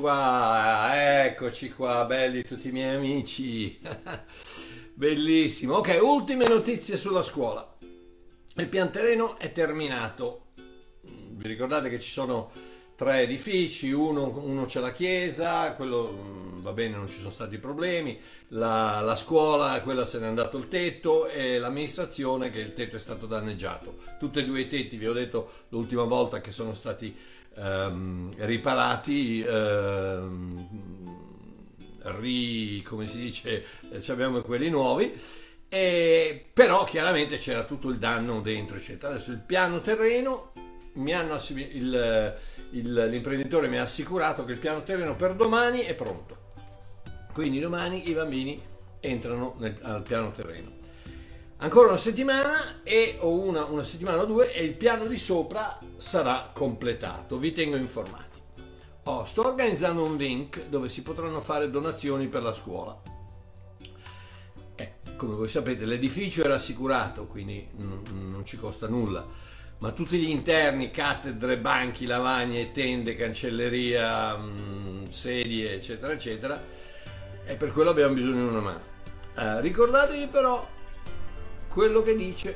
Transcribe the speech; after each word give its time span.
Qua, 0.00 1.24
eccoci 1.26 1.74
qua, 1.74 2.06
belli 2.06 2.42
tutti 2.42 2.68
i 2.68 2.72
miei 2.72 2.94
amici. 2.94 3.78
Bellissimo. 4.94 5.74
Ok, 5.74 5.98
ultime 6.00 6.48
notizie 6.48 6.96
sulla 6.96 7.22
scuola. 7.22 7.76
Il 8.54 8.66
pian 8.68 8.90
terreno 8.90 9.36
è 9.36 9.52
terminato. 9.52 10.52
Vi 11.02 11.46
ricordate 11.46 11.90
che 11.90 12.00
ci 12.00 12.10
sono 12.10 12.50
tre 12.96 13.20
edifici, 13.20 13.92
uno, 13.92 14.40
uno 14.42 14.64
c'è 14.64 14.80
la 14.80 14.92
chiesa, 14.92 15.74
quello 15.74 16.10
mm, 16.12 16.60
va 16.62 16.72
bene, 16.72 16.96
non 16.96 17.10
ci 17.10 17.18
sono 17.18 17.30
stati 17.30 17.58
problemi, 17.58 18.18
la, 18.48 19.00
la, 19.00 19.16
scuola, 19.16 19.82
quella 19.82 20.06
se 20.06 20.18
n'è 20.18 20.26
andato 20.26 20.56
il 20.56 20.68
tetto 20.68 21.28
e 21.28 21.58
l'amministrazione 21.58 22.50
che 22.50 22.60
il 22.60 22.72
tetto 22.72 22.96
è 22.96 22.98
stato 22.98 23.26
danneggiato. 23.26 23.96
Tutti 24.18 24.38
e 24.38 24.44
due 24.46 24.60
i 24.60 24.66
tetti, 24.66 24.96
vi 24.96 25.08
ho 25.08 25.12
detto 25.12 25.50
l'ultima 25.68 26.04
volta 26.04 26.40
che 26.40 26.52
sono 26.52 26.72
stati 26.72 27.14
ehm, 27.56 28.34
riparati. 28.38 29.42
Ehm, 29.42 30.68
ri, 32.02 32.82
come 32.82 33.06
si 33.06 33.18
dice, 33.18 33.64
eh, 33.90 34.12
abbiamo 34.12 34.40
quelli 34.42 34.70
nuovi. 34.70 35.14
E, 35.68 36.46
però 36.52 36.84
chiaramente 36.84 37.36
c'era 37.36 37.64
tutto 37.64 37.88
il 37.90 37.98
danno 37.98 38.40
dentro, 38.40 38.76
eccetera. 38.76 39.12
Adesso 39.12 39.30
il 39.32 39.42
piano 39.44 39.80
terreno 39.80 40.52
mi 40.94 41.12
hanno, 41.12 41.38
il, 41.54 42.36
il, 42.70 43.06
l'imprenditore 43.08 43.68
mi 43.68 43.78
ha 43.78 43.82
assicurato 43.82 44.44
che 44.44 44.52
il 44.52 44.58
piano 44.58 44.82
terreno 44.82 45.14
per 45.14 45.34
domani 45.34 45.80
è 45.80 45.94
pronto. 45.94 46.38
Quindi 47.32 47.60
domani 47.60 48.08
i 48.08 48.12
bambini 48.12 48.60
entrano 48.98 49.54
nel, 49.58 49.78
al 49.82 50.02
piano 50.02 50.32
terreno. 50.32 50.78
Ancora 51.62 51.88
una 51.88 51.98
settimana 51.98 52.82
e, 52.82 53.18
o 53.20 53.38
una, 53.38 53.64
una 53.64 53.82
settimana 53.82 54.22
o 54.22 54.24
due 54.24 54.50
e 54.50 54.64
il 54.64 54.74
piano 54.74 55.06
di 55.06 55.18
sopra 55.18 55.78
sarà 55.98 56.50
completato. 56.54 57.36
Vi 57.36 57.52
tengo 57.52 57.76
informati. 57.76 58.40
Oh, 59.04 59.26
sto 59.26 59.46
organizzando 59.46 60.02
un 60.02 60.16
link 60.16 60.68
dove 60.68 60.88
si 60.88 61.02
potranno 61.02 61.38
fare 61.40 61.70
donazioni 61.70 62.28
per 62.28 62.42
la 62.42 62.54
scuola. 62.54 62.98
Eh, 64.74 64.92
come 65.16 65.34
voi 65.34 65.48
sapete 65.48 65.84
l'edificio 65.84 66.44
era 66.44 66.54
assicurato, 66.54 67.26
quindi 67.26 67.68
non, 67.76 68.04
non 68.30 68.44
ci 68.46 68.56
costa 68.56 68.88
nulla 68.88 69.48
ma 69.80 69.92
tutti 69.92 70.18
gli 70.18 70.28
interni, 70.28 70.90
cattedre, 70.90 71.56
banchi, 71.56 72.04
lavagne, 72.04 72.70
tende, 72.70 73.16
cancelleria, 73.16 74.36
mh, 74.36 74.44
mm, 74.44 75.04
sedie, 75.06 75.72
eccetera, 75.72 76.12
eccetera, 76.12 76.62
e 77.46 77.56
per 77.56 77.72
quello 77.72 77.88
abbiamo 77.88 78.12
bisogno 78.12 78.42
di 78.42 78.48
una 78.48 78.60
mano. 78.60 78.80
Eh, 79.38 79.60
ricordatevi 79.62 80.26
però 80.26 80.66
quello 81.70 82.02
che 82.02 82.16
dice 82.16 82.54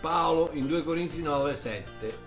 Paolo 0.00 0.50
in 0.52 0.66
2 0.68 0.84
Corinzi 0.84 1.22
9, 1.22 1.56
7. 1.56 2.18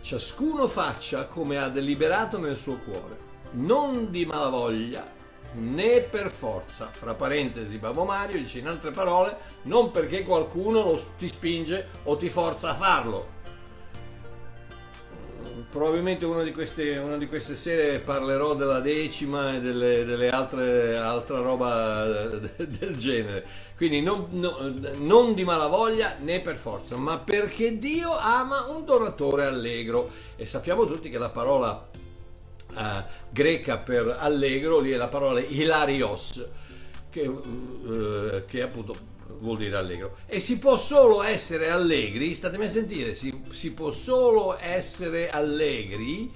Ciascuno 0.00 0.66
faccia 0.66 1.26
come 1.26 1.58
ha 1.58 1.68
deliberato 1.68 2.38
nel 2.38 2.56
suo 2.56 2.76
cuore, 2.78 3.18
non 3.52 4.10
di 4.10 4.26
malavoglia 4.26 5.16
né 5.52 6.00
per 6.00 6.28
forza, 6.30 6.88
fra 6.90 7.14
parentesi 7.14 7.78
Babbo 7.78 8.04
Mario 8.04 8.38
dice 8.38 8.58
in 8.58 8.66
altre 8.66 8.90
parole, 8.90 9.36
non 9.62 9.90
perché 9.90 10.24
qualcuno 10.24 10.82
lo, 10.82 11.02
ti 11.16 11.28
spinge 11.28 11.88
o 12.04 12.16
ti 12.16 12.28
forza 12.28 12.70
a 12.70 12.74
farlo. 12.74 13.36
Probabilmente 15.70 16.24
una 16.24 16.42
di 16.42 16.52
queste, 16.52 16.96
una 16.98 17.16
di 17.16 17.26
queste 17.26 17.54
sere 17.54 17.98
parlerò 17.98 18.54
della 18.54 18.80
decima 18.80 19.54
e 19.54 19.60
delle, 19.60 20.04
delle 20.04 20.30
altre 20.30 20.96
altra 20.96 21.40
roba 21.40 22.04
del 22.56 22.96
genere. 22.96 23.46
Quindi 23.76 24.00
non, 24.00 24.28
no, 24.30 24.72
non 24.98 25.34
di 25.34 25.44
malavoglia 25.44 26.16
né 26.20 26.40
per 26.40 26.56
forza, 26.56 26.96
ma 26.96 27.18
perché 27.18 27.78
Dio 27.78 28.16
ama 28.16 28.66
un 28.68 28.84
donatore 28.84 29.46
allegro. 29.46 30.10
E 30.36 30.46
sappiamo 30.46 30.84
tutti 30.86 31.10
che 31.10 31.18
la 31.18 31.30
parola 31.30 31.88
uh, 32.74 32.80
greca 33.30 33.78
per 33.78 34.16
allegro, 34.18 34.80
lì 34.80 34.90
è 34.90 34.96
la 34.96 35.08
parola 35.08 35.40
hilarios, 35.40 36.46
che, 37.10 37.26
uh, 37.26 38.44
che 38.46 38.62
appunto 38.62 39.16
vuol 39.40 39.58
dire 39.58 39.76
allegro. 39.76 40.18
E 40.26 40.40
si 40.40 40.58
può 40.58 40.76
solo 40.76 41.22
essere 41.22 41.70
allegri, 41.70 42.34
statemi 42.34 42.64
a 42.64 42.68
sentire, 42.68 43.14
si, 43.14 43.42
si 43.50 43.72
può 43.72 43.90
solo 43.92 44.58
essere 44.58 45.30
allegri 45.30 46.32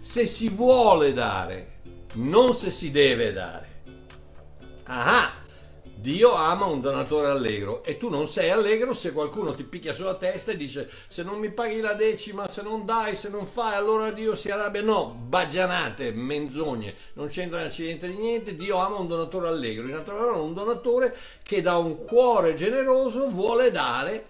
se 0.00 0.26
si 0.26 0.48
vuole 0.48 1.12
dare, 1.12 1.80
non 2.14 2.52
se 2.54 2.70
si 2.70 2.90
deve 2.90 3.32
dare. 3.32 3.82
Ah! 4.84 5.43
Dio 6.04 6.34
ama 6.34 6.66
un 6.66 6.82
donatore 6.82 7.28
allegro 7.28 7.82
e 7.82 7.96
tu 7.96 8.10
non 8.10 8.28
sei 8.28 8.50
allegro 8.50 8.92
se 8.92 9.10
qualcuno 9.10 9.52
ti 9.52 9.64
picchia 9.64 9.94
sulla 9.94 10.16
testa 10.16 10.52
e 10.52 10.56
dice 10.58 10.90
se 11.08 11.22
non 11.22 11.38
mi 11.38 11.50
paghi 11.50 11.80
la 11.80 11.94
decima, 11.94 12.46
se 12.46 12.60
non 12.60 12.84
dai, 12.84 13.14
se 13.14 13.30
non 13.30 13.46
fai, 13.46 13.72
allora 13.72 14.10
Dio 14.10 14.34
si 14.34 14.50
arrabbia. 14.50 14.82
No, 14.82 15.16
bagianate, 15.18 16.10
menzogne, 16.12 16.94
non 17.14 17.28
c'entra 17.28 17.66
niente 17.74 18.06
di 18.06 18.16
niente. 18.16 18.54
Dio 18.54 18.76
ama 18.76 18.98
un 18.98 19.08
donatore 19.08 19.48
allegro, 19.48 19.86
in 19.86 19.94
altre 19.94 20.12
parole 20.12 20.40
un 20.40 20.52
donatore 20.52 21.16
che 21.42 21.62
da 21.62 21.78
un 21.78 21.96
cuore 22.04 22.52
generoso 22.52 23.30
vuole 23.30 23.70
dare 23.70 24.26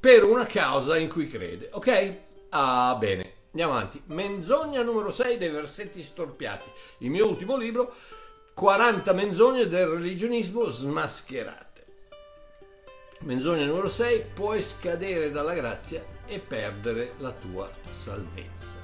per 0.00 0.24
una 0.24 0.46
causa 0.46 0.96
in 0.96 1.10
cui 1.10 1.26
crede. 1.26 1.68
Ok? 1.72 2.14
Ah, 2.48 2.96
bene. 2.98 3.32
Andiamo 3.50 3.72
avanti. 3.74 4.00
Menzogna 4.06 4.80
numero 4.80 5.10
6 5.10 5.36
dei 5.36 5.50
versetti 5.50 6.02
storpiati. 6.02 6.70
Il 6.98 7.10
mio 7.10 7.28
ultimo 7.28 7.58
libro 7.58 7.92
40 8.60 9.14
menzogne 9.14 9.66
del 9.68 9.86
religionismo 9.86 10.68
smascherate. 10.68 11.86
Menzogna 13.20 13.64
numero 13.64 13.88
6, 13.88 14.24
puoi 14.34 14.60
scadere 14.60 15.30
dalla 15.30 15.54
grazia 15.54 16.04
e 16.26 16.40
perdere 16.40 17.14
la 17.20 17.32
tua 17.32 17.70
salvezza. 17.88 18.76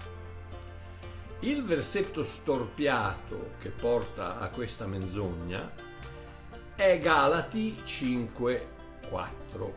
Il 1.40 1.62
versetto 1.62 2.24
storpiato 2.24 3.50
che 3.60 3.68
porta 3.68 4.38
a 4.38 4.48
questa 4.48 4.86
menzogna 4.86 5.70
è 6.74 6.96
Galati 6.96 7.76
5:4 7.84 9.74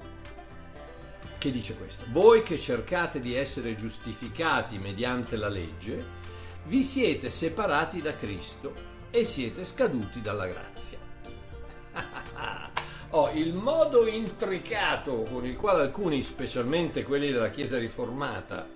che 1.38 1.52
dice 1.52 1.76
questo: 1.76 2.06
Voi 2.12 2.42
che 2.44 2.58
cercate 2.58 3.20
di 3.20 3.36
essere 3.36 3.76
giustificati 3.76 4.78
mediante 4.78 5.36
la 5.36 5.50
legge, 5.50 6.02
vi 6.68 6.84
siete 6.84 7.30
separati 7.30 8.02
da 8.02 8.16
Cristo 8.16 8.89
e 9.12 9.26
siete 9.26 9.64
scaduti 9.64 10.22
dalla 10.22 10.48
grazia. 10.48 10.98
oh, 13.12 13.32
il 13.32 13.54
modo 13.54 14.08
intricato 14.08 15.24
con 15.24 15.46
il 15.46 15.56
quale 15.56 15.82
alcuni, 15.84 16.22
specialmente 16.22 17.04
quelli 17.04 17.32
della 17.32 17.50
Chiesa 17.50 17.78
riformata, 17.78 18.68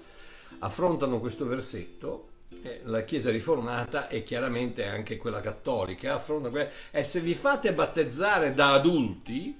affrontano 0.60 1.20
questo 1.20 1.46
versetto, 1.46 2.30
eh, 2.64 2.82
la 2.84 3.04
Chiesa 3.04 3.30
riformata 3.30 4.08
e 4.08 4.24
chiaramente 4.24 4.86
anche 4.86 5.18
quella 5.18 5.42
cattolica, 5.42 6.16
affrontano 6.16 6.68
e 6.92 7.04
se 7.04 7.20
vi 7.20 7.36
fate 7.36 7.74
battezzare 7.74 8.54
da 8.54 8.74
adulti, 8.74 9.56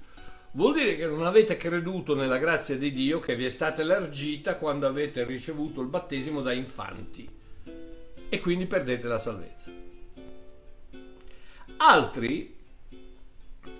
vuol 0.52 0.74
dire 0.74 0.96
che 0.96 1.06
non 1.06 1.24
avete 1.24 1.56
creduto 1.56 2.14
nella 2.14 2.38
grazia 2.38 2.76
di 2.76 2.92
Dio 2.92 3.20
che 3.20 3.36
vi 3.36 3.44
è 3.44 3.50
stata 3.50 3.82
elargita 3.82 4.56
quando 4.56 4.86
avete 4.86 5.24
ricevuto 5.24 5.80
il 5.80 5.88
battesimo 5.88 6.40
da 6.40 6.52
infanti 6.52 7.28
e 8.28 8.40
quindi 8.40 8.66
perdete 8.66 9.06
la 9.06 9.18
salvezza. 9.18 9.83
Altri, 11.86 12.50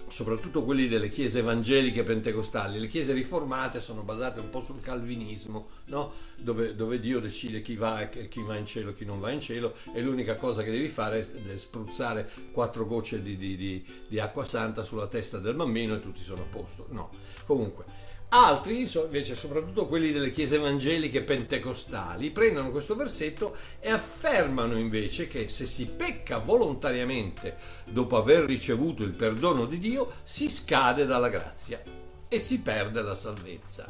soprattutto 0.08 0.62
quelli 0.62 0.88
delle 0.88 1.08
chiese 1.08 1.38
evangeliche 1.38 2.02
pentecostali, 2.02 2.78
le 2.78 2.86
chiese 2.86 3.14
riformate 3.14 3.80
sono 3.80 4.02
basate 4.02 4.40
un 4.40 4.50
po' 4.50 4.60
sul 4.60 4.82
calvinismo, 4.82 5.68
no? 5.86 6.12
dove, 6.36 6.76
dove, 6.76 7.00
Dio 7.00 7.18
decide 7.18 7.62
chi 7.62 7.76
va, 7.76 8.04
chi 8.04 8.42
va 8.42 8.56
in 8.56 8.66
cielo 8.66 8.90
e 8.90 8.94
chi 8.94 9.06
non 9.06 9.20
va 9.20 9.30
in 9.30 9.40
cielo 9.40 9.76
e 9.94 10.02
l'unica 10.02 10.36
cosa 10.36 10.62
che 10.62 10.70
devi 10.70 10.90
fare 10.90 11.20
è 11.20 11.56
spruzzare 11.56 12.28
quattro 12.52 12.84
gocce 12.84 13.22
di, 13.22 13.38
di, 13.38 13.56
di, 13.56 13.82
di 14.06 14.20
acqua 14.20 14.44
santa 14.44 14.84
sulla 14.84 15.06
testa 15.06 15.38
del 15.38 15.54
bambino 15.54 15.94
e 15.94 16.00
tutti 16.00 16.20
sono 16.20 16.42
a 16.42 16.46
posto. 16.50 16.86
No, 16.90 17.08
comunque 17.46 18.12
Altri, 18.28 18.88
invece, 18.92 19.36
soprattutto 19.36 19.86
quelli 19.86 20.10
delle 20.10 20.30
chiese 20.30 20.56
evangeliche 20.56 21.22
pentecostali, 21.22 22.30
prendono 22.30 22.70
questo 22.70 22.96
versetto 22.96 23.56
e 23.78 23.90
affermano 23.90 24.76
invece 24.76 25.28
che 25.28 25.48
se 25.48 25.66
si 25.66 25.86
pecca 25.86 26.38
volontariamente 26.38 27.56
dopo 27.84 28.16
aver 28.16 28.44
ricevuto 28.44 29.04
il 29.04 29.12
perdono 29.12 29.66
di 29.66 29.78
Dio, 29.78 30.14
si 30.24 30.50
scade 30.50 31.06
dalla 31.06 31.28
grazia 31.28 31.80
e 32.28 32.38
si 32.40 32.60
perde 32.60 33.02
la 33.02 33.14
salvezza. 33.14 33.88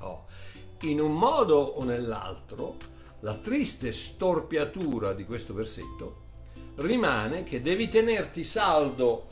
Oh. 0.00 0.26
In 0.82 1.00
un 1.00 1.12
modo 1.12 1.56
o 1.56 1.84
nell'altro, 1.84 2.76
la 3.20 3.34
triste 3.34 3.92
storpiatura 3.92 5.12
di 5.12 5.24
questo 5.24 5.54
versetto 5.54 6.26
rimane 6.76 7.42
che 7.42 7.60
devi 7.60 7.88
tenerti 7.88 8.44
saldo 8.44 9.26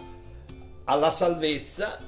alla 0.85 1.11
salvezza 1.11 1.99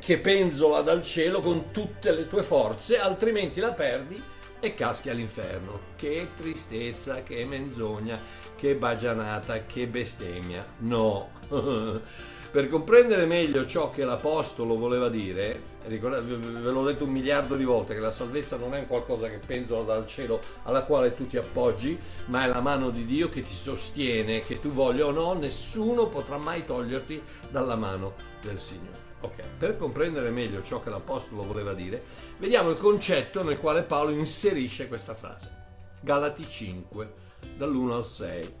che 0.00 0.18
penzola 0.18 0.80
dal 0.80 1.02
cielo 1.02 1.40
con 1.40 1.70
tutte 1.70 2.12
le 2.12 2.26
tue 2.26 2.42
forze, 2.42 2.98
altrimenti 2.98 3.60
la 3.60 3.72
perdi 3.72 4.20
e 4.58 4.74
caschi 4.74 5.10
all'inferno. 5.10 5.78
Che 5.94 6.28
tristezza, 6.34 7.22
che 7.22 7.44
menzogna, 7.44 8.18
che 8.56 8.74
bagianata, 8.74 9.66
che 9.66 9.86
bestemmia. 9.86 10.66
No. 10.78 11.30
Per 12.50 12.68
comprendere 12.68 13.26
meglio 13.26 13.64
ciò 13.64 13.92
che 13.92 14.04
l'Apostolo 14.04 14.76
voleva 14.76 15.08
dire, 15.08 15.60
ve 15.86 16.00
l'ho 16.00 16.82
detto 16.82 17.04
un 17.04 17.10
miliardo 17.10 17.54
di 17.54 17.62
volte 17.62 17.94
che 17.94 18.00
la 18.00 18.10
salvezza 18.10 18.56
non 18.56 18.74
è 18.74 18.88
qualcosa 18.88 19.28
che 19.28 19.38
penzola 19.38 19.84
dal 19.84 20.04
cielo 20.08 20.40
alla 20.64 20.82
quale 20.82 21.14
tu 21.14 21.28
ti 21.28 21.36
appoggi, 21.36 21.96
ma 22.24 22.42
è 22.42 22.48
la 22.48 22.60
mano 22.60 22.90
di 22.90 23.04
Dio 23.06 23.28
che 23.28 23.42
ti 23.42 23.52
sostiene, 23.52 24.40
che 24.40 24.58
tu 24.58 24.70
voglia 24.70 25.06
o 25.06 25.12
no, 25.12 25.34
nessuno 25.34 26.08
potrà 26.08 26.38
mai 26.38 26.64
toglierti 26.64 27.22
dalla 27.48 27.76
mano 27.76 28.14
del 28.42 28.58
Signore. 28.58 28.99
Ok, 29.22 29.46
per 29.58 29.76
comprendere 29.76 30.30
meglio 30.30 30.62
ciò 30.62 30.80
che 30.80 30.88
l'Apostolo 30.88 31.42
voleva 31.42 31.74
dire, 31.74 32.04
vediamo 32.38 32.70
il 32.70 32.78
concetto 32.78 33.42
nel 33.42 33.58
quale 33.58 33.82
Paolo 33.82 34.10
inserisce 34.10 34.88
questa 34.88 35.14
frase. 35.14 35.58
Galati 36.00 36.46
5, 36.46 37.12
dall'1 37.56 37.92
al 37.92 38.04
6. 38.04 38.54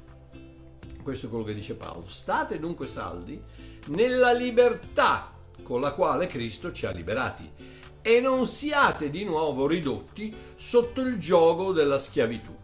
Questo 1.02 1.26
è 1.26 1.28
quello 1.30 1.44
che 1.44 1.54
dice 1.54 1.74
Paolo. 1.74 2.04
State 2.08 2.58
dunque 2.58 2.86
saldi 2.86 3.42
nella 3.86 4.32
libertà 4.32 5.32
con 5.62 5.80
la 5.80 5.92
quale 5.92 6.26
Cristo 6.26 6.72
ci 6.72 6.84
ha 6.84 6.90
liberati 6.90 7.50
e 8.02 8.20
non 8.20 8.46
siate 8.46 9.08
di 9.08 9.24
nuovo 9.24 9.66
ridotti 9.66 10.34
sotto 10.56 11.00
il 11.00 11.18
gioco 11.18 11.72
della 11.72 11.98
schiavitù. 11.98 12.54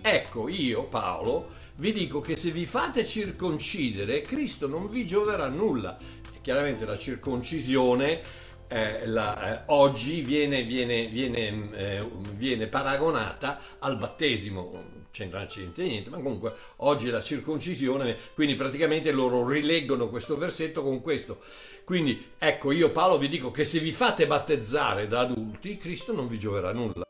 Ecco, 0.00 0.48
io, 0.48 0.84
Paolo, 0.84 1.48
vi 1.76 1.92
dico 1.92 2.20
che 2.20 2.36
se 2.36 2.50
vi 2.50 2.66
fate 2.66 3.04
circoncidere, 3.06 4.22
Cristo 4.22 4.66
non 4.66 4.88
vi 4.88 5.06
gioverà 5.06 5.48
nulla. 5.48 5.96
Chiaramente 6.42 6.84
la 6.84 6.98
circoncisione 6.98 8.20
eh, 8.68 9.06
la, 9.06 9.52
eh, 9.52 9.62
oggi 9.66 10.22
viene, 10.22 10.64
viene, 10.64 11.06
viene, 11.06 11.70
eh, 11.74 12.08
viene 12.34 12.66
paragonata 12.66 13.60
al 13.78 13.96
battesimo 13.96 15.00
c'entra 15.12 15.46
niente 15.54 15.82
niente, 15.82 16.08
ma 16.08 16.16
comunque 16.16 16.54
oggi 16.76 17.10
la 17.10 17.20
circoncisione, 17.20 18.16
quindi 18.34 18.54
praticamente 18.54 19.12
loro 19.12 19.46
rileggono 19.46 20.08
questo 20.08 20.38
versetto 20.38 20.82
con 20.82 21.02
questo. 21.02 21.40
Quindi 21.84 22.30
ecco, 22.38 22.72
io 22.72 22.90
Paolo 22.90 23.18
vi 23.18 23.28
dico 23.28 23.50
che 23.50 23.64
se 23.64 23.78
vi 23.78 23.92
fate 23.92 24.26
battezzare 24.26 25.06
da 25.06 25.20
adulti, 25.20 25.76
Cristo 25.76 26.12
non 26.14 26.28
vi 26.28 26.38
gioverà 26.38 26.72
nulla. 26.72 27.02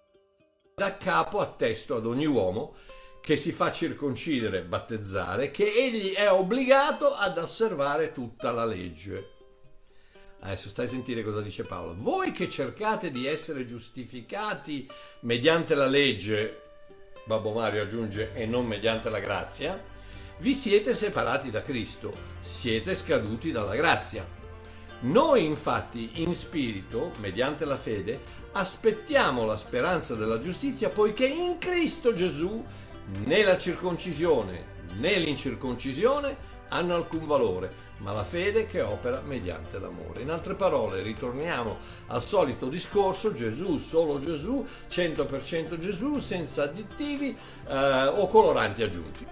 Da 0.75 0.97
capo 0.97 1.39
attesto 1.39 1.95
ad 1.95 2.07
ogni 2.07 2.27
uomo 2.27 2.75
che 3.23 3.37
si 3.37 3.53
fa 3.53 3.71
circoncidere, 3.71 4.63
battezzare, 4.63 5.53
che 5.53 5.73
egli 5.73 6.13
è 6.13 6.29
obbligato 6.29 7.15
ad 7.15 7.39
osservare 7.39 8.11
tutta 8.11 8.51
la 8.51 8.65
legge. 8.65 9.31
Adesso 10.41 10.69
stai 10.69 10.87
a 10.87 10.89
sentire 10.89 11.23
cosa 11.23 11.41
dice 11.41 11.63
Paolo. 11.63 11.95
Voi 11.97 12.33
che 12.33 12.49
cercate 12.49 13.13
di 13.13 13.29
essere 13.29 13.65
giustificati 13.65 14.89
mediante 15.21 15.77
la 15.77 15.87
legge, 15.87 16.63
Babbo 17.25 17.53
Mario 17.53 17.83
aggiunge, 17.83 18.33
e 18.35 18.45
non 18.45 18.67
mediante 18.67 19.09
la 19.09 19.21
grazia, 19.21 19.81
vi 20.39 20.53
siete 20.53 20.93
separati 20.93 21.53
da 21.53 21.63
Cristo, 21.63 22.13
siete 22.41 22.97
scaduti 22.97 23.53
dalla 23.53 23.77
grazia. 23.77 24.27
Noi 25.03 25.45
infatti 25.45 26.23
in 26.23 26.35
spirito, 26.35 27.13
mediante 27.19 27.65
la 27.65 27.77
fede, 27.77 28.21
aspettiamo 28.51 29.45
la 29.45 29.57
speranza 29.57 30.17
della 30.17 30.39
giustizia 30.39 30.89
poiché 30.89 31.27
in 31.27 31.59
Cristo 31.59 32.13
Gesù 32.13 32.65
né 33.25 33.43
la 33.43 33.59
circoncisione 33.59 34.71
né 34.99 35.19
l'incirconcisione 35.19 36.51
hanno 36.69 36.95
alcun 36.95 37.27
valore, 37.27 37.91
ma 37.99 38.13
la 38.13 38.25
fede 38.25 38.67
che 38.67 38.81
opera 38.81 39.21
mediante 39.21 39.79
l'amore. 39.79 40.23
In 40.23 40.31
altre 40.31 40.55
parole, 40.55 41.03
ritorniamo 41.03 41.79
al 42.09 42.23
solito 42.23 42.69
discorso, 42.69 43.33
Gesù, 43.33 43.79
solo 43.79 44.19
Gesù, 44.19 44.67
100% 44.89 45.79
Gesù, 45.79 46.19
senza 46.19 46.65
additivi 46.65 47.37
eh, 47.69 48.07
o 48.07 48.27
coloranti 48.27 48.83
aggiunti. 48.83 49.27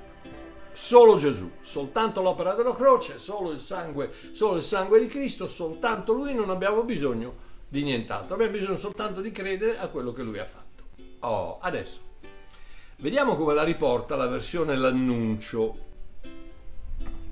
Solo 0.72 1.16
Gesù, 1.16 1.50
soltanto 1.62 2.22
l'opera 2.22 2.54
della 2.54 2.74
croce, 2.74 3.18
solo 3.18 3.50
il, 3.50 3.58
sangue, 3.58 4.12
solo 4.32 4.56
il 4.56 4.62
sangue 4.62 5.00
di 5.00 5.08
Cristo, 5.08 5.48
soltanto 5.48 6.12
Lui, 6.12 6.34
non 6.34 6.48
abbiamo 6.50 6.84
bisogno 6.84 7.48
di 7.68 7.82
nient'altro, 7.82 8.34
abbiamo 8.34 8.52
bisogno 8.52 8.76
soltanto 8.76 9.20
di 9.20 9.32
credere 9.32 9.78
a 9.78 9.88
quello 9.88 10.12
che 10.12 10.22
Lui 10.22 10.38
ha 10.38 10.44
fatto. 10.44 10.68
Oh, 11.20 11.58
adesso, 11.60 12.09
vediamo 13.00 13.34
come 13.36 13.54
la 13.54 13.64
riporta 13.64 14.16
la 14.16 14.26
versione 14.26 14.76
L'annuncio. 14.76 15.88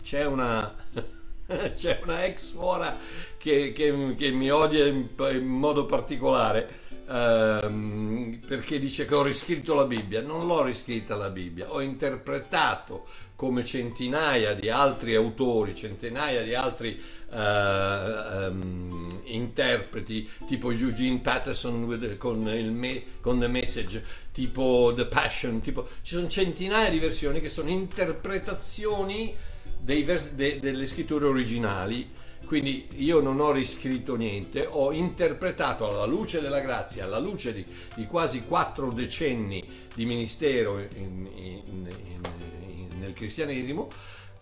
C'è 0.02 0.24
una, 0.24 0.74
c'è 1.74 2.00
una 2.02 2.24
ex 2.24 2.52
suora 2.52 2.96
che, 3.36 3.72
che, 3.72 4.14
che 4.16 4.30
mi 4.30 4.50
odia 4.50 4.86
in, 4.86 5.08
in 5.32 5.46
modo 5.46 5.86
particolare 5.86 6.86
ehm, 7.08 8.40
perché 8.46 8.78
dice 8.78 9.06
che 9.06 9.14
ho 9.14 9.22
riscritto 9.22 9.74
la 9.74 9.84
Bibbia. 9.84 10.22
Non 10.22 10.46
l'ho 10.46 10.62
riscritta 10.62 11.16
la 11.16 11.30
Bibbia, 11.30 11.72
ho 11.72 11.80
interpretato 11.80 13.06
come 13.34 13.64
centinaia 13.64 14.52
di 14.54 14.68
altri 14.68 15.14
autori, 15.14 15.74
centinaia 15.74 16.42
di 16.42 16.54
altri 16.56 17.00
uh, 17.30 17.36
um, 17.36 19.06
interpreti, 19.26 20.28
tipo 20.44 20.72
Eugene 20.72 21.20
Patterson 21.20 21.84
with, 21.84 22.16
con, 22.16 22.42
me, 22.42 23.02
con 23.20 23.38
The 23.38 23.46
Message, 23.46 24.04
tipo 24.32 24.92
The 24.96 25.06
Passion, 25.06 25.60
tipo, 25.60 25.86
ci 26.02 26.14
sono 26.14 26.26
centinaia 26.26 26.90
di 26.90 26.98
versioni 26.98 27.40
che 27.40 27.48
sono 27.48 27.68
interpretazioni 27.68 29.36
vers- 29.84 30.30
de- 30.30 30.58
delle 30.58 30.86
scritture 30.86 31.26
originali, 31.26 32.10
quindi 32.48 32.88
io 32.94 33.20
non 33.20 33.40
ho 33.40 33.50
riscritto 33.50 34.16
niente, 34.16 34.66
ho 34.66 34.90
interpretato 34.90 35.86
alla 35.86 36.06
luce 36.06 36.40
della 36.40 36.60
grazia, 36.60 37.04
alla 37.04 37.18
luce 37.18 37.52
di, 37.52 37.62
di 37.94 38.06
quasi 38.06 38.44
quattro 38.44 38.90
decenni 38.90 39.62
di 39.94 40.06
ministero 40.06 40.78
in, 40.78 41.28
in, 41.34 41.62
in, 41.66 42.88
nel 43.00 43.12
cristianesimo, 43.12 43.90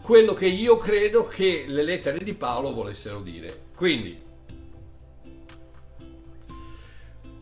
quello 0.01 0.35
che 0.35 0.47
io 0.47 0.77
credo 0.77 1.27
che 1.27 1.65
le 1.67 1.83
lettere 1.83 2.19
di 2.23 2.33
Paolo 2.35 2.73
volessero 2.73 3.21
dire. 3.23 3.63
Quindi, 3.75 4.17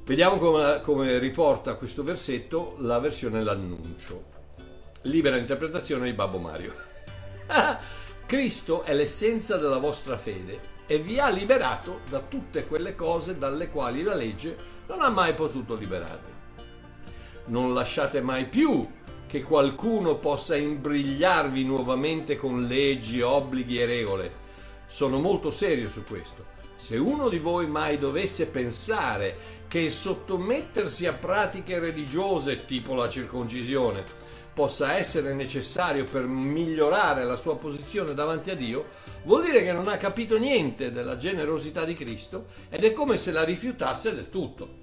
vediamo 0.05 0.39
come, 0.39 0.81
come 0.81 1.19
riporta 1.19 1.75
questo 1.75 2.03
versetto 2.03 2.77
la 2.79 2.99
versione 3.01 3.43
L'annuncio. 3.43 4.33
Libera 5.03 5.37
interpretazione 5.37 6.07
di 6.07 6.15
Babbo 6.15 6.39
Mario. 6.39 6.73
Cristo 8.27 8.85
è 8.85 8.95
l'essenza 8.95 9.59
della 9.59 9.77
vostra 9.77 10.17
fede 10.17 10.73
e 10.87 10.99
vi 10.99 11.19
ha 11.19 11.29
liberato 11.29 12.01
da 12.09 12.21
tutte 12.21 12.65
quelle 12.65 12.95
cose 12.95 13.37
dalle 13.37 13.69
quali 13.69 14.03
la 14.03 14.15
legge 14.15 14.57
non 14.87 15.03
ha 15.03 15.11
mai 15.11 15.35
potuto 15.35 15.75
liberarvi. 15.75 16.33
Non 17.47 17.75
lasciate 17.75 18.23
mai 18.23 18.47
più 18.47 18.89
che 19.27 19.43
qualcuno 19.43 20.17
possa 20.17 20.57
imbrigliarvi 20.57 21.65
nuovamente 21.65 22.37
con 22.37 22.67
leggi, 22.67 23.21
obblighi 23.21 23.79
e 23.79 23.87
regole. 23.87 24.33
Sono 24.87 25.21
molto 25.21 25.51
serio 25.51 25.91
su 25.91 26.03
questo. 26.03 26.47
Se 26.77 26.97
uno 26.97 27.29
di 27.29 27.39
voi 27.39 27.67
mai 27.67 27.99
dovesse 27.99 28.47
pensare 28.47 29.37
che 29.69 29.91
sottomettersi 29.91 31.07
a 31.07 31.13
pratiche 31.13 31.79
religiose 31.79 32.65
tipo 32.65 32.95
la 32.95 33.09
circoncisione 33.09 34.33
possa 34.55 34.97
essere 34.97 35.35
necessario 35.35 36.05
per 36.05 36.27
migliorare 36.27 37.25
la 37.25 37.37
sua 37.37 37.57
posizione 37.57 38.15
davanti 38.15 38.51
a 38.51 38.55
Dio, 38.55 38.87
vuol 39.25 39.45
dire 39.45 39.65
che 39.65 39.73
non 39.73 39.89
ha 39.89 39.97
capito 39.97 40.39
niente 40.39 40.93
della 40.93 41.17
generosità 41.17 41.85
di 41.85 41.95
Cristo 41.95 42.47
ed 42.71 42.85
è 42.85 42.93
come 42.93 43.17
se 43.17 43.33
la 43.33 43.43
rifiutasse 43.43 44.15
del 44.15 44.31
tutto. 44.31 44.83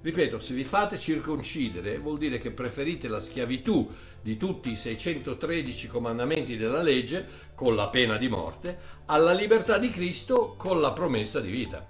Ripeto, 0.00 0.40
se 0.40 0.54
vi 0.54 0.64
fate 0.64 0.98
circoncidere 0.98 1.98
vuol 1.98 2.18
dire 2.18 2.38
che 2.38 2.50
preferite 2.50 3.06
la 3.06 3.20
schiavitù 3.20 3.88
di 4.20 4.36
tutti 4.36 4.70
i 4.70 4.76
613 4.76 5.86
comandamenti 5.86 6.56
della 6.56 6.82
legge, 6.82 7.50
con 7.54 7.76
la 7.76 7.88
pena 7.88 8.16
di 8.16 8.28
morte, 8.28 8.78
alla 9.06 9.32
libertà 9.32 9.78
di 9.78 9.90
Cristo 9.90 10.54
con 10.56 10.80
la 10.80 10.92
promessa 10.92 11.38
di 11.40 11.50
vita. 11.50 11.86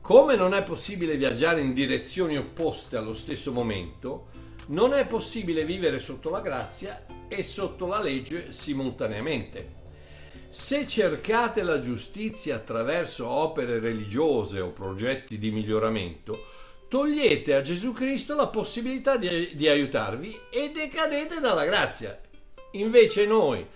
Come 0.00 0.36
non 0.36 0.54
è 0.54 0.62
possibile 0.62 1.16
viaggiare 1.16 1.60
in 1.60 1.72
direzioni 1.72 2.36
opposte 2.36 2.96
allo 2.96 3.14
stesso 3.14 3.50
momento, 3.52 4.28
non 4.66 4.92
è 4.92 5.06
possibile 5.06 5.64
vivere 5.64 5.98
sotto 5.98 6.30
la 6.30 6.40
grazia 6.40 7.06
e 7.28 7.42
sotto 7.42 7.86
la 7.86 8.00
legge 8.00 8.52
simultaneamente. 8.52 9.74
Se 10.48 10.86
cercate 10.86 11.62
la 11.62 11.80
giustizia 11.80 12.56
attraverso 12.56 13.28
opere 13.28 13.78
religiose 13.78 14.60
o 14.60 14.70
progetti 14.70 15.38
di 15.38 15.50
miglioramento, 15.50 16.54
togliete 16.88 17.54
a 17.54 17.60
Gesù 17.60 17.92
Cristo 17.92 18.34
la 18.34 18.46
possibilità 18.46 19.16
di, 19.16 19.54
di 19.54 19.68
aiutarvi 19.68 20.38
e 20.50 20.70
decadete 20.70 21.40
dalla 21.40 21.64
grazia. 21.64 22.18
Invece 22.72 23.26
noi, 23.26 23.66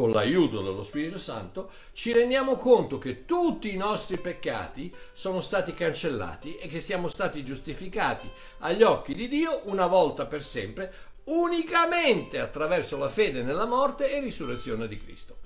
con 0.00 0.12
l'aiuto 0.12 0.62
dello 0.62 0.82
Spirito 0.82 1.18
Santo, 1.18 1.70
ci 1.92 2.12
rendiamo 2.12 2.56
conto 2.56 2.96
che 2.96 3.26
tutti 3.26 3.70
i 3.70 3.76
nostri 3.76 4.16
peccati 4.16 4.90
sono 5.12 5.42
stati 5.42 5.74
cancellati 5.74 6.56
e 6.56 6.68
che 6.68 6.80
siamo 6.80 7.08
stati 7.08 7.44
giustificati 7.44 8.26
agli 8.60 8.82
occhi 8.82 9.12
di 9.12 9.28
Dio 9.28 9.60
una 9.64 9.86
volta 9.86 10.24
per 10.24 10.42
sempre, 10.42 10.90
unicamente 11.24 12.38
attraverso 12.38 12.96
la 12.96 13.10
fede 13.10 13.42
nella 13.42 13.66
morte 13.66 14.10
e 14.10 14.20
risurrezione 14.20 14.88
di 14.88 14.96
Cristo. 14.96 15.36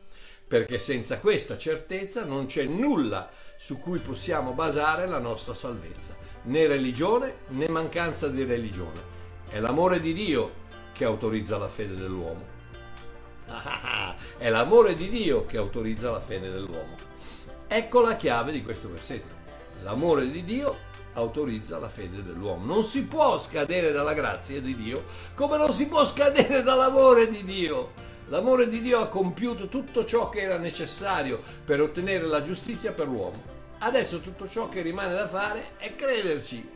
Perché 0.47 0.79
senza 0.79 1.19
questa 1.19 1.59
certezza 1.59 2.25
non 2.25 2.47
c'è 2.47 2.63
nulla 2.63 3.29
su 3.57 3.81
cui 3.81 3.99
possiamo 3.99 4.53
basare 4.53 5.09
la 5.09 5.19
nostra 5.19 5.55
salvezza, 5.55 6.15
né 6.43 6.69
religione 6.69 7.39
né 7.49 7.67
mancanza 7.67 8.29
di 8.29 8.45
religione. 8.45 9.03
È 9.51 9.59
l'amore 9.59 9.99
di 9.99 10.13
Dio 10.13 10.63
che 10.93 11.05
autorizza 11.05 11.59
la 11.59 11.67
fede 11.67 11.97
dell'uomo. 11.97 12.53
È 14.37 14.51
l'amore 14.51 14.97
di 14.97 15.09
Dio 15.09 15.47
che 15.47 15.57
autorizza 15.57 16.11
la 16.11 16.21
fede 16.21 16.51
dell'uomo. 16.51 16.97
Ecco 17.69 18.01
la 18.01 18.17
chiave 18.17 18.51
di 18.51 18.63
questo 18.63 18.91
versetto. 18.91 19.35
L'amore 19.83 20.29
di 20.29 20.45
Dio 20.45 20.77
autorizza 21.15 21.79
la 21.79 21.89
fede 21.89 22.23
dell'uomo. 22.23 22.65
Non 22.65 22.83
si 22.83 23.05
può 23.05 23.39
scadere 23.39 23.93
dalla 23.93 24.13
grazia 24.13 24.61
di 24.61 24.75
Dio 24.75 25.05
come 25.35 25.57
non 25.57 25.73
si 25.73 25.87
può 25.87 26.05
scadere 26.05 26.63
dall'amore 26.63 27.31
di 27.31 27.45
Dio. 27.45 27.93
L'amore 28.29 28.69
di 28.69 28.81
Dio 28.81 28.99
ha 29.01 29.09
compiuto 29.09 29.69
tutto 29.69 30.05
ciò 30.05 30.29
che 30.31 30.41
era 30.41 30.59
necessario 30.59 31.41
per 31.65 31.81
ottenere 31.81 32.27
la 32.27 32.43
giustizia 32.43 32.93
per 32.93 33.07
l'uomo. 33.07 33.41
Adesso 33.79 34.21
tutto 34.21 34.49
ciò 34.49 34.69
che 34.69 34.83
rimane 34.83 35.15
da 35.15 35.29
fare 35.29 35.77
è 35.77 35.95
crederci. 35.95 36.74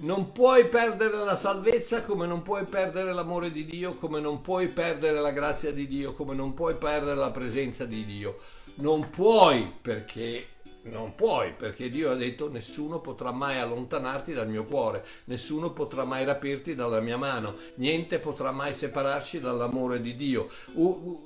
Non 0.00 0.30
puoi 0.30 0.68
perdere 0.68 1.16
la 1.16 1.36
salvezza 1.36 2.02
come 2.02 2.24
non 2.24 2.42
puoi 2.42 2.64
perdere 2.64 3.12
l'amore 3.12 3.50
di 3.50 3.64
Dio, 3.64 3.94
come 3.94 4.20
non 4.20 4.40
puoi 4.42 4.68
perdere 4.68 5.18
la 5.20 5.32
grazia 5.32 5.72
di 5.72 5.88
Dio, 5.88 6.14
come 6.14 6.36
non 6.36 6.54
puoi 6.54 6.76
perdere 6.76 7.16
la 7.16 7.32
presenza 7.32 7.84
di 7.84 8.04
Dio. 8.04 8.38
Non 8.76 9.10
puoi 9.10 9.72
perché 9.82 10.46
non 10.82 11.16
puoi, 11.16 11.52
perché 11.52 11.90
Dio 11.90 12.12
ha 12.12 12.14
detto 12.14 12.48
nessuno 12.48 13.00
potrà 13.00 13.32
mai 13.32 13.58
allontanarti 13.58 14.32
dal 14.32 14.48
mio 14.48 14.64
cuore, 14.64 15.04
nessuno 15.24 15.72
potrà 15.72 16.04
mai 16.04 16.24
rapirti 16.24 16.76
dalla 16.76 17.00
mia 17.00 17.16
mano, 17.16 17.56
niente 17.74 18.20
potrà 18.20 18.52
mai 18.52 18.72
separarci 18.72 19.40
dall'amore 19.40 20.00
di 20.00 20.14
Dio. 20.14 20.48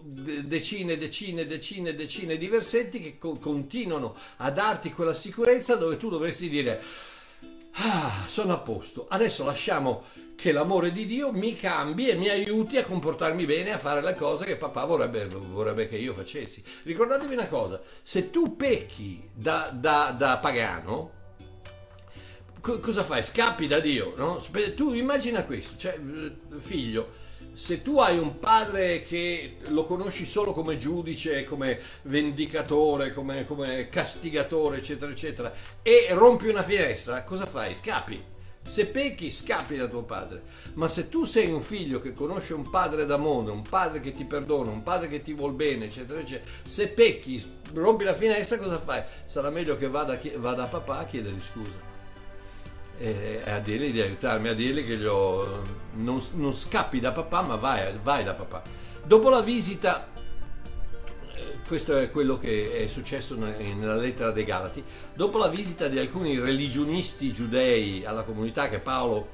decine, 0.03 0.97
decine, 0.97 1.47
decine, 1.47 1.95
decine 1.95 2.39
di 2.39 2.47
versetti 2.49 3.01
che 3.01 3.19
co- 3.19 3.39
continuano 3.39 4.17
a 4.39 4.51
darti 4.51 4.91
quella 4.93 5.15
sicurezza 5.15 5.77
dove 5.77 5.99
tu 5.99 6.09
dovresti 6.09 6.49
dire 6.49 7.11
ah, 7.75 8.25
sono 8.27 8.53
a 8.53 8.59
posto, 8.59 9.07
adesso 9.09 9.45
lasciamo 9.45 10.05
che 10.35 10.51
l'amore 10.53 10.91
di 10.91 11.07
Dio 11.07 11.33
mi 11.33 11.55
cambi 11.55 12.09
e 12.09 12.15
mi 12.15 12.29
aiuti 12.29 12.77
a 12.77 12.85
comportarmi 12.85 13.45
bene, 13.45 13.73
a 13.73 13.79
fare 13.79 14.03
le 14.03 14.15
cose 14.15 14.45
che 14.45 14.57
papà 14.57 14.85
vorrebbe, 14.85 15.27
vorrebbe 15.27 15.89
che 15.89 15.97
io 15.97 16.13
facessi. 16.15 16.63
Ricordatevi 16.83 17.33
una 17.33 17.47
cosa, 17.47 17.81
se 18.03 18.31
tu 18.31 18.57
pecchi 18.57 19.23
da, 19.33 19.71
da, 19.73 20.15
da 20.17 20.39
pagano, 20.39 21.13
co- 22.61 22.81
cosa 22.81 23.05
fai? 23.05 23.23
Scappi 23.23 23.67
da 23.67 23.79
Dio, 23.79 24.15
no? 24.17 24.43
Tu 24.75 24.95
immagina 24.95 25.45
questo, 25.45 25.77
cioè, 25.77 25.99
figlio, 26.59 27.31
se 27.53 27.83
tu 27.83 27.99
hai 27.99 28.19
un 28.19 28.39
padre 28.39 29.03
che 29.03 29.57
lo 29.69 29.85
conosci 29.85 30.27
solo 30.27 30.53
come 30.53 30.77
giudice, 30.77 31.45
come 31.45 31.79
vendicatore, 32.03 33.13
come, 33.13 33.45
come 33.47 33.89
castigatore, 33.89 34.79
eccetera, 34.79 35.11
eccetera, 35.11 35.53
e 35.83 36.09
rompi 36.11 36.49
una 36.49 36.63
finestra, 36.63 37.25
cosa 37.25 37.47
fai? 37.47 37.75
Scappi 37.75 38.31
se 38.65 38.87
pecchi 38.87 39.31
scappi 39.31 39.77
da 39.77 39.89
tuo 39.89 40.05
padre, 40.05 40.43
ma 40.75 40.89
se 40.89 41.09
tu 41.09 41.25
sei 41.25 41.51
un 41.51 41.61
figlio 41.61 42.01
che 42.01 42.15
conosce 42.15 42.55
un 42.55 42.71
padre 42.71 43.07
d'amore, 43.07 43.51
un 43.51 43.63
padre 43.63 44.01
che 44.01 44.15
ti 44.15 44.25
perdona, 44.25 44.71
un 44.71 44.85
padre 44.85 45.09
che 45.09 45.21
ti 45.21 45.33
vuol 45.33 45.53
bene, 45.53 45.87
eccetera, 45.87 46.21
eccetera, 46.21 46.49
se 46.65 46.89
pecchi, 46.89 47.43
rompi 47.75 48.05
la 48.05 48.15
finestra, 48.15 48.59
cosa 48.59 48.79
fai? 48.79 49.03
Sarà 49.25 49.51
meglio 49.51 49.77
che 49.77 49.89
vada, 49.89 50.19
vada 50.37 50.63
a 50.63 50.69
papà 50.69 50.99
a 50.99 51.05
chiedergli 51.05 51.41
scusa 51.41 51.92
e 52.99 53.43
a 53.45 53.59
dirgli 53.59 53.93
di 53.93 54.01
aiutarmi, 54.01 54.49
a 54.49 54.55
dirgli 54.55 54.85
che 54.87 55.07
ho, 55.07 55.63
non, 55.95 56.23
non, 56.35 56.55
scappi 56.55 57.01
da 57.01 57.13
papà, 57.13 57.43
ma 57.43 57.57
vai, 57.57 57.99
vai 58.03 58.25
da 58.25 58.33
papà. 58.33 58.63
Dopo 59.05 59.29
la 59.29 59.41
visita 59.41 60.09
questo 61.67 61.97
è 61.97 62.11
quello 62.11 62.37
che 62.37 62.85
è 62.85 62.87
successo 62.87 63.35
nella 63.35 63.95
lettera 63.95 64.31
dei 64.31 64.45
Galati, 64.45 64.85
dopo 65.15 65.39
la 65.39 65.49
visita 65.49 65.89
di 65.89 65.99
alcuni 65.99 66.39
religionisti 66.39 67.33
giudei 67.33 68.05
alla 68.05 68.25
comunità 68.25 68.69
che 68.69 68.79
Paolo 68.79 69.29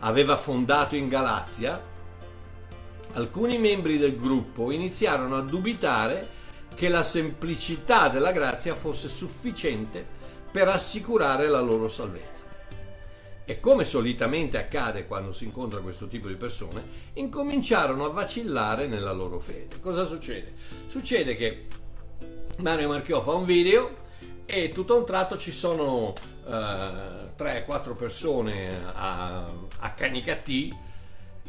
aveva 0.00 0.36
fondato 0.36 0.96
in 0.96 1.08
Galazia, 1.08 1.80
alcuni 3.12 3.58
membri 3.58 3.96
del 3.96 4.18
gruppo 4.18 4.72
iniziarono 4.72 5.36
a 5.36 5.40
dubitare 5.40 6.28
che 6.74 6.88
la 6.88 7.02
semplicità 7.04 8.08
della 8.08 8.32
grazia 8.32 8.74
fosse 8.74 9.08
sufficiente 9.08 10.04
per 10.50 10.66
assicurare 10.66 11.48
la 11.48 11.60
loro 11.60 11.88
salvezza. 11.88 12.37
E 13.50 13.60
come 13.60 13.84
solitamente 13.84 14.58
accade 14.58 15.06
quando 15.06 15.32
si 15.32 15.46
incontra 15.46 15.80
questo 15.80 16.06
tipo 16.06 16.28
di 16.28 16.36
persone, 16.36 16.84
incominciarono 17.14 18.04
a 18.04 18.10
vacillare 18.10 18.86
nella 18.86 19.12
loro 19.12 19.40
fede. 19.40 19.80
Cosa 19.80 20.04
succede? 20.04 20.52
Succede 20.86 21.34
che 21.34 21.66
Mario 22.58 22.88
Marchiò 22.88 23.22
fa 23.22 23.32
un 23.32 23.46
video 23.46 24.04
e 24.44 24.68
tutto 24.68 24.92
a 24.92 24.98
un 24.98 25.06
tratto 25.06 25.38
ci 25.38 25.52
sono 25.52 26.12
uh, 26.44 26.52
eh, 26.52 27.32
3-4 27.38 27.96
persone 27.96 28.84
a, 28.84 29.46
a 29.78 29.90
Canicattì 29.92 30.76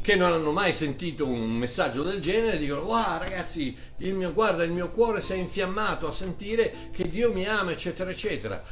che 0.00 0.14
non 0.16 0.32
hanno 0.32 0.52
mai 0.52 0.72
sentito 0.72 1.26
un 1.26 1.50
messaggio 1.50 2.02
del 2.02 2.22
genere 2.22 2.56
dicono 2.56 2.80
wow 2.82 3.18
ragazzi 3.18 3.76
il 3.98 4.14
mio, 4.14 4.32
guarda 4.32 4.64
il 4.64 4.72
mio 4.72 4.88
cuore 4.88 5.20
si 5.20 5.34
è 5.34 5.36
infiammato 5.36 6.08
a 6.08 6.12
sentire 6.12 6.88
che 6.92 7.06
Dio 7.08 7.30
mi 7.30 7.46
ama 7.46 7.72
eccetera 7.72 8.08
eccetera 8.08 8.62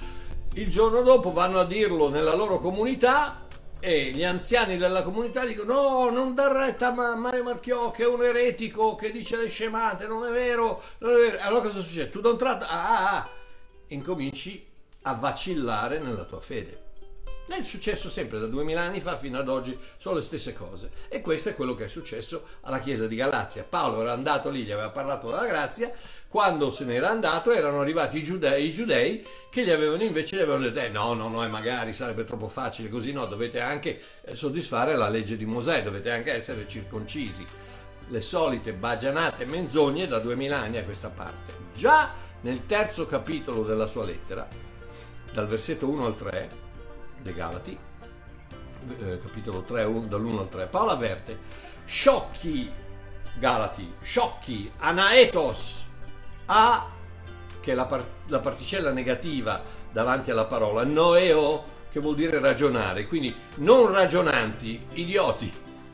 il 0.59 0.69
giorno 0.69 1.03
dopo 1.03 1.31
vanno 1.31 1.61
a 1.61 1.65
dirlo 1.65 2.09
nella 2.09 2.35
loro 2.35 2.59
comunità 2.59 3.47
e 3.79 4.11
gli 4.11 4.25
anziani 4.25 4.77
della 4.77 5.05
comunità 5.05 5.45
dicono 5.45 5.73
no, 5.73 6.11
non 6.11 6.35
dar 6.35 6.51
retta 6.51 6.89
a 6.89 7.15
Mario 7.15 7.45
Marchiò 7.45 7.93
che 7.93 8.03
è 8.03 8.09
un 8.09 8.25
eretico 8.25 8.97
che 8.97 9.13
dice 9.13 9.37
le 9.37 9.49
scemate, 9.49 10.09
non 10.09 10.27
è 10.27 10.31
vero, 10.31 10.83
non 10.99 11.13
è 11.13 11.15
vero. 11.15 11.39
Allora 11.43 11.63
cosa 11.63 11.81
succede? 11.81 12.09
Tu 12.09 12.21
da 12.21 12.31
un 12.31 12.39
tratto 12.39 12.65
ah, 12.65 12.89
ah, 12.89 13.17
ah, 13.17 13.29
incominci 13.89 14.67
a 15.03 15.15
vacillare 15.15 16.01
nella 16.01 16.25
tua 16.25 16.41
fede. 16.41 16.87
È 17.49 17.63
successo 17.63 18.11
sempre 18.11 18.39
da 18.39 18.47
duemila 18.47 18.83
anni 18.83 19.01
fa 19.01 19.17
fino 19.17 19.39
ad 19.39 19.49
oggi, 19.49 19.77
sono 19.97 20.17
le 20.17 20.21
stesse 20.21 20.53
cose. 20.53 20.91
E 21.09 21.23
questo 21.23 21.49
è 21.49 21.55
quello 21.55 21.75
che 21.75 21.87
è 21.87 21.89
successo 21.89 22.47
alla 22.61 22.79
chiesa 22.79 23.07
di 23.07 23.17
Galazia. 23.17 23.65
Paolo 23.67 24.03
era 24.03 24.13
andato 24.13 24.51
lì, 24.51 24.65
gli 24.65 24.71
aveva 24.71 24.91
parlato 24.91 25.31
della 25.31 25.47
grazia, 25.47 25.91
quando 26.29 26.71
se 26.71 26.85
n'era 26.85 27.09
andato 27.09 27.51
erano 27.51 27.81
arrivati 27.81 28.19
i 28.19 28.23
giudei, 28.23 28.67
i 28.67 28.73
giudei 28.73 29.27
che 29.51 29.65
gli 29.65 29.71
avevano 29.71 30.03
invece 30.03 30.37
gli 30.37 30.41
avevano 30.41 30.69
detto 30.69 30.81
eh, 30.81 30.91
no, 30.91 31.15
no, 31.15 31.29
no, 31.29 31.49
magari 31.49 31.95
sarebbe 31.95 32.25
troppo 32.25 32.49
facile 32.49 32.91
così, 32.91 33.13
no, 33.13 33.25
dovete 33.25 33.61
anche 33.61 33.99
eh, 34.25 34.35
soddisfare 34.35 34.95
la 34.95 35.09
legge 35.09 35.39
di 35.39 35.47
Mosè, 35.47 35.83
dovete 35.83 36.11
anche 36.11 36.35
essere 36.35 36.69
circoncisi. 36.69 37.47
Le 38.11 38.21
solite 38.21 38.75
bagianate 38.75 39.47
menzogne 39.47 40.07
da 40.07 40.19
duemila 40.19 40.59
anni 40.59 40.77
a 40.77 40.85
questa 40.85 41.09
parte. 41.09 41.55
Già 41.75 42.13
nel 42.43 42.67
terzo 42.67 43.07
capitolo 43.07 43.65
della 43.65 43.87
sua 43.87 44.05
lettera, 44.05 44.47
dal 45.33 45.49
versetto 45.49 45.89
1 45.89 46.07
al 46.07 46.17
3, 46.17 46.67
dei 47.23 47.35
Galati, 47.35 47.79
eh, 49.01 49.19
capitolo 49.21 49.63
3, 49.63 49.85
un, 49.85 50.09
dall'1 50.09 50.39
al 50.39 50.49
3, 50.49 50.67
Paolo 50.67 50.91
avverte, 50.91 51.39
sciocchi 51.85 52.71
Galati, 53.39 53.95
sciocchi, 54.03 54.71
anaetos, 54.79 55.87
a, 56.47 56.89
che 57.61 57.73
è 57.73 57.75
la, 57.75 57.85
par- 57.85 58.07
la 58.27 58.41
particella 58.41 58.91
negativa 58.91 59.63
davanti 59.93 60.31
alla 60.31 60.47
parola, 60.47 60.85
noeo, 60.85 61.77
che 61.91 62.01
vuol 62.01 62.17
dire 62.17 62.41
ragionare, 62.41 63.07
quindi 63.07 63.35
non 63.57 63.93
ragionanti, 63.93 64.87
idioti, 64.93 65.53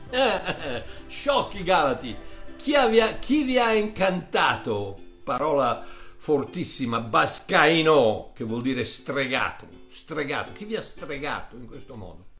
sciocchi 1.07 1.63
Galati, 1.63 2.15
chi, 2.57 2.75
avia, 2.75 3.13
chi 3.19 3.43
vi 3.43 3.59
ha 3.59 3.73
incantato, 3.73 4.97
parola 5.23 5.85
fortissima, 6.17 6.99
bascaino, 6.99 8.31
che 8.33 8.43
vuol 8.43 8.63
dire 8.63 8.83
stregato, 8.85 9.67
stregato, 9.95 10.51
chi 10.51 10.65
vi 10.65 10.75
ha 10.75 10.81
stregato 10.81 11.55
in 11.55 11.67
questo 11.67 11.95
modo? 11.95 12.33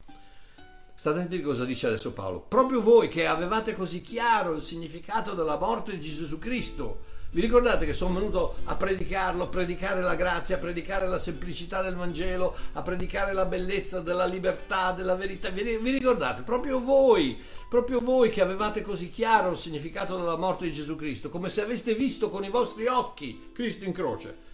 State 0.94 1.20
attenti 1.20 1.40
cosa 1.40 1.64
dice 1.64 1.86
adesso 1.86 2.12
Paolo. 2.12 2.40
Proprio 2.40 2.80
voi 2.80 3.08
che 3.08 3.26
avevate 3.26 3.74
così 3.74 4.02
chiaro 4.02 4.52
il 4.52 4.60
significato 4.60 5.34
della 5.34 5.56
morte 5.56 5.92
di 5.92 6.00
Gesù 6.00 6.38
Cristo, 6.38 7.14
vi 7.30 7.40
ricordate 7.40 7.86
che 7.86 7.94
sono 7.94 8.14
venuto 8.14 8.56
a 8.64 8.76
predicarlo, 8.76 9.44
a 9.44 9.48
predicare 9.48 10.00
la 10.00 10.14
grazia, 10.14 10.56
a 10.56 10.58
predicare 10.58 11.06
la 11.06 11.18
semplicità 11.18 11.82
del 11.82 11.96
Vangelo, 11.96 12.54
a 12.72 12.82
predicare 12.82 13.32
la 13.32 13.46
bellezza 13.46 14.00
della 14.00 14.26
libertà, 14.26 14.92
della 14.92 15.14
verità? 15.14 15.48
Vi, 15.48 15.78
vi 15.78 15.90
ricordate? 15.90 16.42
Proprio 16.42 16.78
voi, 16.78 17.42
proprio 17.68 18.00
voi 18.00 18.30
che 18.30 18.42
avevate 18.42 18.82
così 18.82 19.08
chiaro 19.08 19.50
il 19.50 19.56
significato 19.56 20.16
della 20.16 20.36
morte 20.36 20.66
di 20.66 20.72
Gesù 20.72 20.94
Cristo, 20.94 21.28
come 21.30 21.48
se 21.48 21.62
aveste 21.62 21.94
visto 21.94 22.30
con 22.30 22.44
i 22.44 22.50
vostri 22.50 22.86
occhi 22.86 23.50
Cristo 23.52 23.84
in 23.84 23.92
croce. 23.92 24.44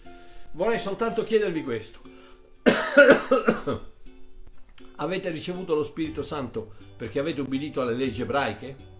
Vorrei 0.51 0.79
soltanto 0.79 1.23
chiedervi 1.23 1.63
questo. 1.63 2.12
Avete 4.97 5.29
ricevuto 5.29 5.75
lo 5.75 5.83
Spirito 5.83 6.23
Santo 6.23 6.73
perché 6.95 7.19
avete 7.19 7.41
ubbidito 7.41 7.81
alle 7.81 7.95
leggi 7.95 8.21
ebraiche? 8.21 8.91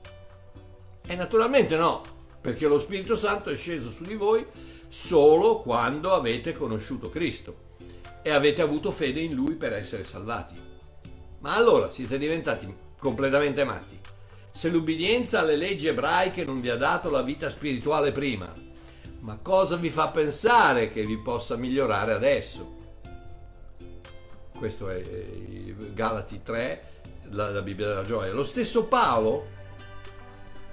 E 1.06 1.16
naturalmente 1.16 1.76
no, 1.76 2.02
perché 2.42 2.68
lo 2.68 2.80
Spirito 2.80 3.16
Santo 3.16 3.50
è 3.50 3.56
sceso 3.56 3.90
su 3.90 4.04
di 4.04 4.16
voi 4.16 4.46
solo 4.88 5.62
quando 5.62 6.14
avete 6.14 6.54
conosciuto 6.54 7.10
Cristo 7.10 7.72
e 8.22 8.32
avete 8.32 8.62
avuto 8.62 8.92
fede 8.92 9.20
in 9.20 9.34
Lui 9.34 9.56
per 9.56 9.74
essere 9.74 10.04
salvati. 10.04 10.56
Ma 11.40 11.56
allora 11.56 11.90
siete 11.90 12.18
diventati 12.18 12.74
completamente 12.98 13.64
matti. 13.64 14.00
Se 14.52 14.70
l'ubbidienza 14.70 15.40
alle 15.40 15.56
leggi 15.56 15.88
ebraiche 15.88 16.46
non 16.46 16.62
vi 16.62 16.70
ha 16.70 16.78
dato 16.78 17.10
la 17.10 17.22
vita 17.22 17.50
spirituale 17.50 18.12
prima, 18.12 18.54
ma 19.20 19.38
cosa 19.42 19.76
vi 19.76 19.90
fa 19.90 20.10
pensare 20.10 20.90
che 20.90 21.06
vi 21.06 21.18
possa 21.18 21.56
migliorare 21.56 22.14
adesso? 22.14 22.73
Questo 24.58 24.90
è 24.90 25.02
Galati 25.94 26.42
3, 26.44 26.84
la, 27.32 27.50
la 27.50 27.62
Bibbia 27.62 27.88
della 27.88 28.04
gioia. 28.04 28.32
Lo 28.32 28.44
stesso 28.44 28.86
Paolo 28.86 29.62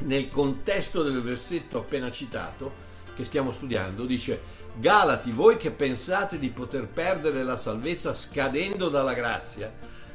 nel 0.00 0.28
contesto 0.28 1.02
del 1.02 1.20
versetto 1.20 1.78
appena 1.78 2.10
citato 2.10 2.88
che 3.14 3.24
stiamo 3.24 3.52
studiando, 3.52 4.06
dice 4.06 4.40
Galati, 4.76 5.30
voi 5.30 5.56
che 5.56 5.70
pensate 5.70 6.38
di 6.38 6.50
poter 6.50 6.86
perdere 6.86 7.42
la 7.42 7.56
salvezza 7.56 8.14
scadendo 8.14 8.88
dalla 8.88 9.14
grazia, 9.14 9.72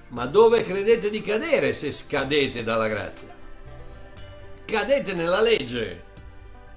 ma 0.09 0.25
dove 0.25 0.63
credete 0.63 1.09
di 1.09 1.21
cadere 1.21 1.73
se 1.73 1.91
scadete 1.91 2.63
dalla 2.63 2.87
grazia? 2.87 3.33
Cadete 4.65 5.13
nella 5.13 5.41
legge 5.41 6.03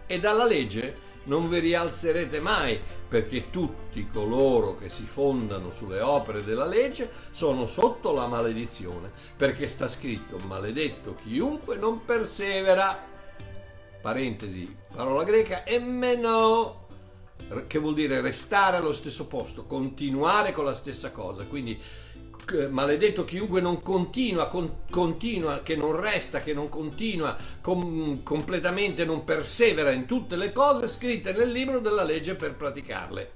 e 0.06 0.18
dalla 0.18 0.44
legge 0.44 1.06
non 1.24 1.48
vi 1.48 1.60
rialzerete 1.60 2.40
mai, 2.40 2.80
perché 3.08 3.48
tutti 3.50 4.06
coloro 4.12 4.76
che 4.76 4.90
si 4.90 5.04
fondano 5.04 5.70
sulle 5.70 6.00
opere 6.00 6.44
della 6.44 6.66
legge 6.66 7.10
sono 7.30 7.66
sotto 7.66 8.12
la 8.12 8.26
maledizione, 8.26 9.10
perché 9.36 9.66
sta 9.66 9.88
scritto 9.88 10.38
maledetto 10.38 11.16
chiunque 11.22 11.76
non 11.76 12.04
persevera. 12.04 13.06
Parentesi, 14.00 14.76
parola 14.94 15.24
greca, 15.24 15.66
emmeno, 15.66 16.86
che 17.66 17.78
vuol 17.78 17.94
dire 17.94 18.20
restare 18.20 18.76
allo 18.76 18.92
stesso 18.92 19.26
posto, 19.26 19.64
continuare 19.64 20.52
con 20.52 20.64
la 20.64 20.74
stessa 20.74 21.10
cosa. 21.10 21.46
Quindi 21.46 21.80
maledetto 22.70 23.24
chiunque 23.24 23.60
non 23.60 23.82
continua, 23.82 24.48
con, 24.48 24.82
continua, 24.90 25.62
che 25.62 25.76
non 25.76 25.98
resta, 25.98 26.40
che 26.40 26.54
non 26.54 26.68
continua, 26.68 27.36
com, 27.60 28.22
completamente 28.22 29.04
non 29.04 29.24
persevera 29.24 29.90
in 29.90 30.06
tutte 30.06 30.36
le 30.36 30.52
cose 30.52 30.88
scritte 30.88 31.32
nel 31.32 31.50
libro 31.50 31.80
della 31.80 32.04
legge 32.04 32.34
per 32.34 32.54
praticarle. 32.54 33.32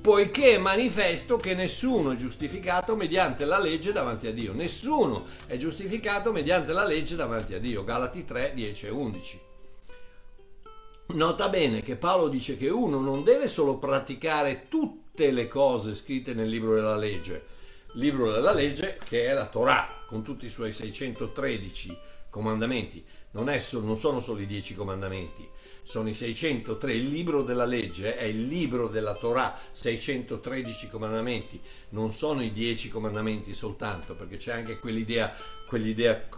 Poiché 0.00 0.54
è 0.54 0.58
manifesto 0.58 1.36
che 1.36 1.54
nessuno 1.54 2.12
è 2.12 2.16
giustificato 2.16 2.96
mediante 2.96 3.44
la 3.44 3.58
legge 3.58 3.92
davanti 3.92 4.26
a 4.26 4.32
Dio. 4.32 4.54
Nessuno 4.54 5.26
è 5.46 5.56
giustificato 5.56 6.32
mediante 6.32 6.72
la 6.72 6.84
legge 6.84 7.16
davanti 7.16 7.54
a 7.54 7.58
Dio. 7.58 7.84
Galati 7.84 8.24
3, 8.24 8.52
10 8.54 8.86
e 8.86 8.90
11. 8.90 9.40
Nota 11.08 11.48
bene 11.48 11.82
che 11.82 11.96
Paolo 11.96 12.28
dice 12.28 12.56
che 12.56 12.68
uno 12.68 13.00
non 13.00 13.24
deve 13.24 13.48
solo 13.48 13.76
praticare 13.76 14.66
tutte 14.68 15.07
tutte 15.18 15.32
le 15.32 15.48
cose 15.48 15.96
scritte 15.96 16.32
nel 16.32 16.48
libro 16.48 16.76
della 16.76 16.94
legge. 16.94 17.44
Libro 17.94 18.30
della 18.30 18.52
legge 18.52 19.00
che 19.02 19.26
è 19.26 19.32
la 19.32 19.46
Torah, 19.46 20.04
con 20.06 20.22
tutti 20.22 20.46
i 20.46 20.48
suoi 20.48 20.70
613 20.70 21.98
comandamenti. 22.30 23.04
Non, 23.32 23.48
è, 23.48 23.60
non 23.72 23.96
sono 23.96 24.20
solo 24.20 24.38
i 24.38 24.46
10 24.46 24.76
comandamenti, 24.76 25.44
sono 25.82 26.08
i 26.08 26.14
603. 26.14 26.92
Il 26.92 27.08
libro 27.08 27.42
della 27.42 27.64
legge 27.64 28.16
è 28.16 28.22
il 28.22 28.46
libro 28.46 28.86
della 28.86 29.16
Torah, 29.16 29.58
613 29.72 30.88
comandamenti. 30.88 31.60
Non 31.88 32.12
sono 32.12 32.44
i 32.44 32.52
10 32.52 32.88
comandamenti 32.88 33.54
soltanto, 33.54 34.14
perché 34.14 34.36
c'è 34.36 34.52
anche 34.52 34.78
quell'idea, 34.78 35.34
quell'idea 35.66 36.28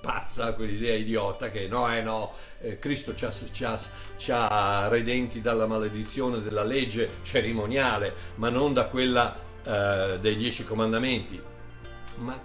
pazza, 0.00 0.54
quell'idea 0.54 0.94
idiota 0.94 1.50
che 1.50 1.66
no, 1.66 1.92
eh 1.92 2.00
no, 2.00 2.32
eh, 2.60 2.78
Cristo 2.78 3.14
ci 3.14 3.24
ha, 3.24 3.30
ci, 3.30 3.64
ha, 3.64 3.78
ci 4.16 4.30
ha, 4.30 4.86
redenti 4.88 5.40
dalla 5.40 5.66
maledizione 5.66 6.40
della 6.40 6.62
legge 6.62 7.16
cerimoniale, 7.22 8.14
ma 8.36 8.48
non 8.48 8.72
da 8.72 8.86
quella 8.86 9.36
eh, 9.64 10.18
dei 10.20 10.36
dieci 10.36 10.64
comandamenti. 10.64 11.42
Ma, 12.18 12.40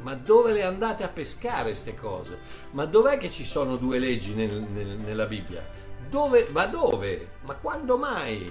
ma, 0.00 0.14
dove 0.14 0.52
le 0.52 0.62
andate 0.62 1.04
a 1.04 1.08
pescare 1.08 1.64
queste 1.64 1.94
cose? 1.94 2.38
Ma 2.70 2.86
dov'è 2.86 3.18
che 3.18 3.30
ci 3.30 3.44
sono 3.44 3.76
due 3.76 3.98
leggi 3.98 4.34
nel, 4.34 4.52
nel, 4.52 4.86
nella 4.86 5.26
Bibbia? 5.26 5.62
Dove, 6.08 6.48
ma 6.50 6.64
dove? 6.64 7.32
Ma 7.44 7.54
quando 7.54 7.98
mai? 7.98 8.50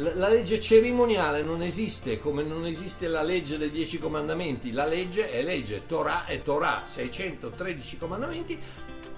La, 0.00 0.28
legge 0.28 0.60
cerimoniale 0.60 1.42
non 1.42 1.62
esiste 1.62 2.18
come 2.18 2.42
non 2.42 2.64
esiste 2.64 3.06
la 3.06 3.22
legge 3.22 3.58
dei 3.58 3.70
dieci 3.70 3.98
comandamenti. 3.98 4.72
La 4.72 4.86
legge 4.86 5.30
è 5.30 5.42
legge, 5.42 5.86
Torah 5.86 6.24
è 6.24 6.42
Torah, 6.42 6.82
613 6.84 7.98
comandamenti, 7.98 8.58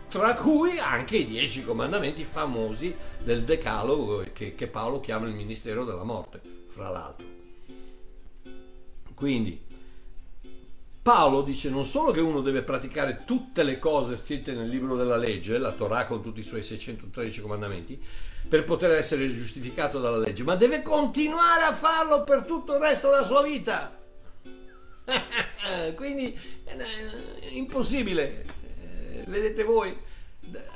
tra 0.08 0.34
cui 0.34 0.78
anche 0.78 1.18
i 1.18 1.24
dieci 1.24 1.64
comandamenti 1.64 2.24
famosi 2.24 2.94
del 3.22 3.44
Decalogo 3.44 4.24
che, 4.32 4.54
che 4.54 4.66
Paolo 4.66 4.98
chiama 5.00 5.26
il 5.26 5.34
ministero 5.34 5.84
della 5.84 6.04
morte, 6.04 6.40
fra 6.66 6.88
l'altro. 6.88 7.26
Quindi 9.14 9.60
Paolo 11.00 11.42
dice 11.42 11.70
non 11.70 11.84
solo 11.84 12.10
che 12.10 12.20
uno 12.20 12.40
deve 12.40 12.62
praticare 12.62 13.22
tutte 13.24 13.62
le 13.62 13.78
cose 13.78 14.16
scritte 14.16 14.52
nel 14.52 14.68
libro 14.68 14.96
della 14.96 15.16
legge, 15.16 15.58
la 15.58 15.72
Torah 15.72 16.06
con 16.06 16.22
tutti 16.22 16.40
i 16.40 16.44
suoi 16.44 16.62
613 16.62 17.40
comandamenti, 17.40 18.02
per 18.52 18.64
poter 18.64 18.90
essere 18.90 19.34
giustificato 19.34 19.98
dalla 19.98 20.18
legge, 20.18 20.42
ma 20.42 20.56
deve 20.56 20.82
continuare 20.82 21.62
a 21.62 21.72
farlo 21.72 22.22
per 22.22 22.42
tutto 22.42 22.74
il 22.74 22.82
resto 22.82 23.08
della 23.08 23.24
sua 23.24 23.40
vita. 23.40 23.98
Quindi 25.96 26.38
è 26.62 26.76
impossibile, 27.52 28.44
eh, 28.44 29.24
vedete 29.26 29.64
voi, 29.64 29.96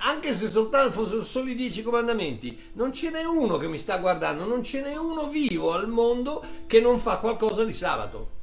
anche 0.06 0.32
se 0.32 0.48
soltanto 0.48 0.90
fossero 0.90 1.22
solo 1.22 1.50
i 1.50 1.54
dieci 1.54 1.82
comandamenti, 1.82 2.70
non 2.76 2.94
ce 2.94 3.10
n'è 3.10 3.24
uno 3.24 3.58
che 3.58 3.68
mi 3.68 3.76
sta 3.76 3.98
guardando, 3.98 4.46
non 4.46 4.62
ce 4.64 4.80
n'è 4.80 4.96
uno 4.96 5.28
vivo 5.28 5.74
al 5.74 5.86
mondo 5.86 6.42
che 6.66 6.80
non 6.80 6.98
fa 6.98 7.18
qualcosa 7.18 7.62
di 7.62 7.74
sabato. 7.74 8.35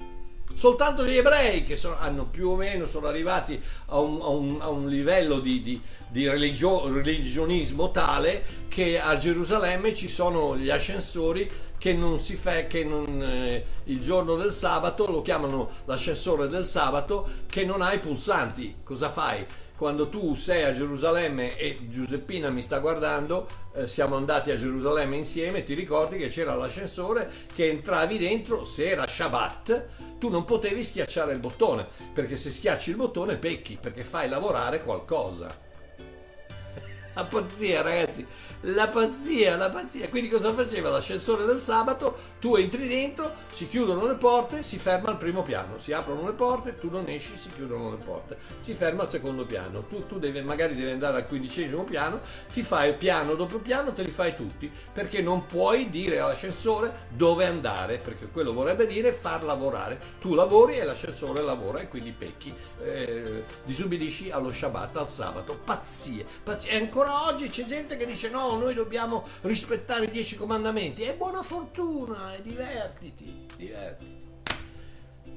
Soltanto 0.53 1.03
gli 1.03 1.17
ebrei 1.17 1.63
che 1.63 1.75
sono, 1.75 1.97
hanno 1.97 2.25
più 2.25 2.49
o 2.49 2.55
meno 2.55 2.85
sono 2.85 3.07
arrivati 3.07 3.61
a 3.87 3.99
un, 3.99 4.21
a 4.21 4.27
un, 4.27 4.57
a 4.61 4.69
un 4.69 4.87
livello 4.87 5.39
di, 5.39 5.61
di, 5.61 5.81
di 6.09 6.27
religio, 6.27 6.87
religionismo 6.87 7.91
tale 7.91 8.61
che 8.67 8.99
a 8.99 9.17
Gerusalemme 9.17 9.93
ci 9.93 10.09
sono 10.09 10.55
gli 10.55 10.69
ascensori 10.69 11.49
che 11.77 11.93
non 11.93 12.17
si 12.17 12.35
fa 12.35 12.65
che 12.67 12.83
non, 12.85 13.21
eh, 13.21 13.63
il 13.85 13.99
giorno 13.99 14.35
del 14.35 14.53
sabato 14.53 15.05
lo 15.05 15.21
chiamano 15.21 15.69
l'ascensore 15.85 16.47
del 16.47 16.65
sabato 16.65 17.29
che 17.47 17.65
non 17.65 17.81
ha 17.81 17.93
i 17.93 17.99
pulsanti. 17.99 18.77
Cosa 18.83 19.09
fai? 19.09 19.45
Quando 19.75 20.07
tu 20.07 20.33
sei 20.35 20.63
a 20.63 20.71
Gerusalemme 20.71 21.57
e 21.57 21.87
Giuseppina 21.89 22.49
mi 22.49 22.61
sta 22.61 22.79
guardando, 22.79 23.47
eh, 23.75 23.87
siamo 23.87 24.15
andati 24.15 24.51
a 24.51 24.55
Gerusalemme 24.55 25.17
insieme, 25.17 25.63
ti 25.63 25.73
ricordi 25.73 26.17
che 26.17 26.27
c'era 26.27 26.55
l'ascensore 26.55 27.29
che 27.53 27.69
entravi 27.69 28.17
dentro, 28.17 28.65
se 28.65 28.89
era 28.89 29.07
Shabbat, 29.07 30.17
tu 30.19 30.29
non 30.29 30.45
potevi 30.45 30.83
schiacciare 30.83 31.33
il 31.33 31.39
bottone, 31.39 31.87
perché 32.13 32.37
se 32.37 32.51
schiacci 32.51 32.91
il 32.91 32.95
bottone 32.97 33.35
pecchi, 33.37 33.77
perché 33.81 34.03
fai 34.03 34.29
lavorare 34.29 34.83
qualcosa. 34.83 35.55
La 37.15 37.23
pazzia, 37.23 37.81
ragazzi 37.81 38.25
la 38.63 38.87
pazzia, 38.87 39.55
la 39.55 39.69
pazzia. 39.69 40.09
Quindi 40.09 40.29
cosa 40.29 40.53
faceva 40.53 40.89
l'ascensore 40.89 41.45
del 41.45 41.59
sabato? 41.59 42.15
Tu 42.39 42.55
entri 42.55 42.87
dentro, 42.87 43.31
si 43.51 43.67
chiudono 43.67 44.05
le 44.05 44.15
porte, 44.15 44.63
si 44.63 44.77
ferma 44.77 45.09
al 45.09 45.17
primo 45.17 45.43
piano, 45.43 45.79
si 45.79 45.91
aprono 45.93 46.25
le 46.25 46.33
porte, 46.33 46.77
tu 46.77 46.89
non 46.89 47.07
esci, 47.07 47.35
si 47.35 47.49
chiudono 47.53 47.91
le 47.91 47.97
porte, 48.03 48.37
si 48.61 48.73
ferma 48.73 49.03
al 49.03 49.09
secondo 49.09 49.45
piano. 49.45 49.85
Tu, 49.87 50.05
tu 50.07 50.19
devi, 50.19 50.41
magari 50.41 50.75
devi 50.75 50.91
andare 50.91 51.17
al 51.17 51.27
quindicesimo 51.27 51.83
piano, 51.83 52.21
ti 52.51 52.63
fai 52.63 52.93
piano 52.95 53.35
dopo 53.35 53.57
piano, 53.57 53.91
te 53.93 54.03
li 54.03 54.11
fai 54.11 54.35
tutti, 54.35 54.71
perché 54.91 55.21
non 55.21 55.45
puoi 55.45 55.89
dire 55.89 56.19
all'ascensore 56.19 57.07
dove 57.09 57.45
andare, 57.45 57.97
perché 57.97 58.27
quello 58.27 58.53
vorrebbe 58.53 58.85
dire 58.85 59.11
far 59.11 59.43
lavorare. 59.43 59.99
Tu 60.19 60.33
lavori 60.33 60.77
e 60.77 60.83
l'ascensore 60.83 61.41
lavora 61.41 61.79
e 61.79 61.87
quindi 61.87 62.11
pecchi, 62.11 62.53
eh, 62.81 63.22
disubbidisci 63.63 64.31
allo 64.31 64.51
Shabbat, 64.51 64.97
al 64.97 65.09
sabato. 65.09 65.57
Pazzie, 65.63 66.25
pazzie. 66.43 66.71
E 66.71 66.77
ancora 66.77 67.25
oggi 67.27 67.49
c'è 67.49 67.65
gente 67.65 67.97
che 67.97 68.05
dice 68.05 68.29
no, 68.29 68.55
noi 68.57 68.73
dobbiamo 68.73 69.25
rispettare 69.41 70.05
i 70.05 70.11
dieci 70.11 70.35
comandamenti. 70.35 71.03
E 71.03 71.13
buona 71.13 71.41
fortuna, 71.41 72.35
e 72.35 72.41
divertiti, 72.41 73.45
divertiti, 73.55 74.21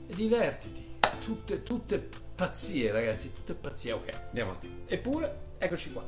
e 0.06 0.14
divertiti. 0.14 0.84
Tutte, 1.20 1.62
tutte 1.62 2.08
pazzie, 2.34 2.92
ragazzi, 2.92 3.32
tutte 3.32 3.54
pazzie. 3.54 3.92
Ok, 3.92 4.12
andiamo 4.28 4.50
avanti. 4.50 4.70
Eppure, 4.86 5.38
eccoci 5.58 5.92
qua. 5.92 6.04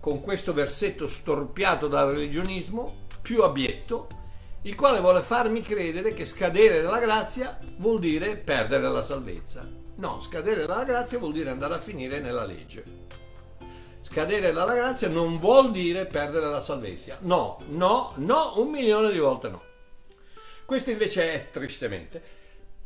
Con 0.00 0.20
questo 0.20 0.52
versetto 0.52 1.08
storpiato 1.08 1.88
dal 1.88 2.10
religionismo, 2.10 3.02
più 3.22 3.42
abietto, 3.42 4.08
il 4.62 4.74
quale 4.74 5.00
vuole 5.00 5.20
farmi 5.20 5.62
credere 5.62 6.14
che 6.14 6.24
scadere 6.24 6.80
dalla 6.80 6.98
grazia 6.98 7.58
vuol 7.76 7.98
dire 7.98 8.36
perdere 8.36 8.88
la 8.88 9.02
salvezza. 9.02 9.83
No, 9.96 10.20
scadere 10.20 10.66
dalla 10.66 10.84
grazia 10.84 11.18
vuol 11.18 11.32
dire 11.32 11.50
andare 11.50 11.74
a 11.74 11.78
finire 11.78 12.20
nella 12.20 12.44
legge. 12.44 12.84
Scadere 14.00 14.52
dalla 14.52 14.74
grazia 14.74 15.08
non 15.08 15.38
vuol 15.38 15.70
dire 15.70 16.06
perdere 16.06 16.46
la 16.46 16.60
salvezza. 16.60 17.18
No, 17.22 17.60
no, 17.68 18.12
no, 18.16 18.54
un 18.56 18.70
milione 18.70 19.10
di 19.12 19.18
volte 19.18 19.48
no. 19.48 19.62
Questo 20.64 20.90
invece 20.90 21.32
è 21.32 21.50
tristemente 21.50 22.42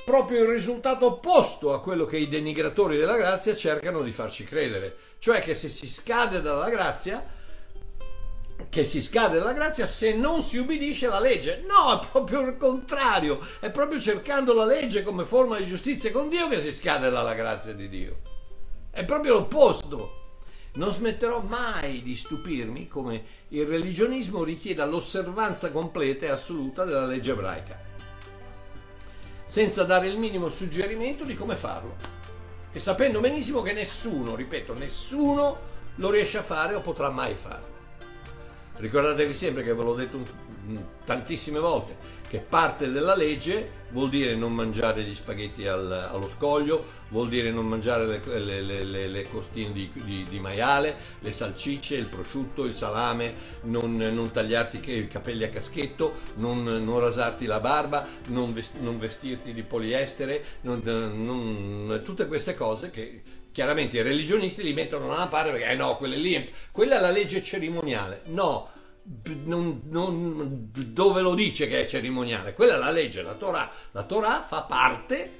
proprio 0.08 0.40
il 0.40 0.48
risultato 0.48 1.04
opposto 1.04 1.74
a 1.74 1.82
quello 1.82 2.06
che 2.06 2.16
i 2.16 2.28
denigratori 2.28 2.96
della 2.96 3.18
grazia 3.18 3.54
cercano 3.54 4.00
di 4.00 4.10
farci 4.10 4.42
credere, 4.42 4.96
cioè 5.18 5.42
che 5.42 5.54
se 5.54 5.68
si 5.68 5.86
scade 5.86 6.40
dalla 6.40 6.70
grazia, 6.70 7.22
che 8.68 8.84
si 8.84 9.00
scade 9.00 9.38
dalla 9.38 9.52
grazia 9.52 9.86
se 9.86 10.14
non 10.14 10.42
si 10.42 10.58
ubbidisce 10.58 11.06
alla 11.06 11.20
legge. 11.20 11.64
No, 11.66 11.98
è 11.98 12.06
proprio 12.06 12.40
il 12.40 12.56
contrario, 12.56 13.40
è 13.60 13.70
proprio 13.70 14.00
cercando 14.00 14.52
la 14.52 14.64
legge 14.64 15.02
come 15.02 15.24
forma 15.24 15.56
di 15.58 15.66
giustizia 15.66 16.10
con 16.10 16.28
Dio 16.28 16.48
che 16.48 16.60
si 16.60 16.72
scade 16.72 17.10
dalla 17.10 17.34
grazia 17.34 17.72
di 17.72 17.88
Dio. 17.88 18.18
È 18.90 19.04
proprio 19.04 19.34
l'opposto. 19.34 20.14
Non 20.74 20.92
smetterò 20.92 21.40
mai 21.40 22.02
di 22.02 22.14
stupirmi 22.14 22.88
come 22.88 23.24
il 23.48 23.66
religionismo 23.66 24.44
richieda 24.44 24.84
l'osservanza 24.84 25.72
completa 25.72 26.26
e 26.26 26.30
assoluta 26.30 26.84
della 26.84 27.06
legge 27.06 27.32
ebraica. 27.32 27.86
senza 29.48 29.84
dare 29.84 30.08
il 30.08 30.18
minimo 30.18 30.50
suggerimento 30.50 31.24
di 31.24 31.34
come 31.34 31.56
farlo. 31.56 31.96
E 32.70 32.78
sapendo 32.78 33.18
benissimo 33.20 33.62
che 33.62 33.72
nessuno, 33.72 34.34
ripeto, 34.34 34.74
nessuno 34.74 35.56
lo 35.94 36.10
riesce 36.10 36.36
a 36.36 36.42
fare 36.42 36.74
o 36.74 36.82
potrà 36.82 37.08
mai 37.08 37.34
farlo. 37.34 37.77
Ricordatevi 38.78 39.34
sempre 39.34 39.62
che 39.62 39.74
ve 39.74 39.82
l'ho 39.82 39.94
detto 39.94 40.46
tantissime 41.04 41.58
volte, 41.58 41.96
che 42.28 42.38
parte 42.38 42.90
della 42.90 43.16
legge 43.16 43.86
vuol 43.90 44.10
dire 44.10 44.34
non 44.34 44.52
mangiare 44.52 45.02
gli 45.02 45.14
spaghetti 45.14 45.66
al, 45.66 45.90
allo 45.90 46.28
scoglio, 46.28 46.96
vuol 47.08 47.28
dire 47.28 47.50
non 47.50 47.66
mangiare 47.66 48.06
le, 48.06 48.60
le, 48.60 48.84
le, 48.84 49.08
le 49.08 49.28
costine 49.30 49.72
di, 49.72 49.90
di, 49.94 50.26
di, 50.28 50.38
maiale, 50.38 50.94
le 51.20 51.32
salsicce, 51.32 51.96
il 51.96 52.04
prosciutto, 52.04 52.64
il 52.64 52.74
salame, 52.74 53.34
non, 53.62 53.96
non 53.96 54.30
tagliarti 54.30 54.80
i 54.90 55.08
capelli 55.08 55.44
a 55.44 55.48
caschetto, 55.48 56.16
non, 56.34 56.62
non 56.62 57.00
rasarti 57.00 57.46
la 57.46 57.60
barba, 57.60 58.06
non, 58.26 58.52
vest, 58.52 58.74
non 58.80 58.98
vestirti 58.98 59.54
di 59.54 59.62
poliestere, 59.62 60.44
tutte 62.04 62.26
queste 62.26 62.54
cose 62.54 62.90
che 62.90 63.22
chiaramente 63.58 63.96
i 63.96 64.02
religionisti 64.02 64.62
li 64.62 64.72
mettono 64.72 65.08
da 65.08 65.14
una 65.14 65.26
parte 65.26 65.50
perché 65.50 65.66
eh 65.66 65.74
no, 65.74 65.96
quelle 65.96 66.14
lì, 66.14 66.48
quella 66.70 66.98
è 66.98 67.00
la 67.00 67.10
legge 67.10 67.42
cerimoniale. 67.42 68.20
No, 68.26 68.70
non, 69.46 69.80
non, 69.88 70.70
dove 70.70 71.20
lo 71.22 71.34
dice 71.34 71.66
che 71.66 71.80
è 71.80 71.84
cerimoniale? 71.84 72.52
Quella 72.52 72.76
è 72.76 72.78
la 72.78 72.92
legge, 72.92 73.20
la 73.20 73.34
Torah. 73.34 73.68
La 73.90 74.04
Torah 74.04 74.42
fa 74.42 74.62
parte, 74.62 75.32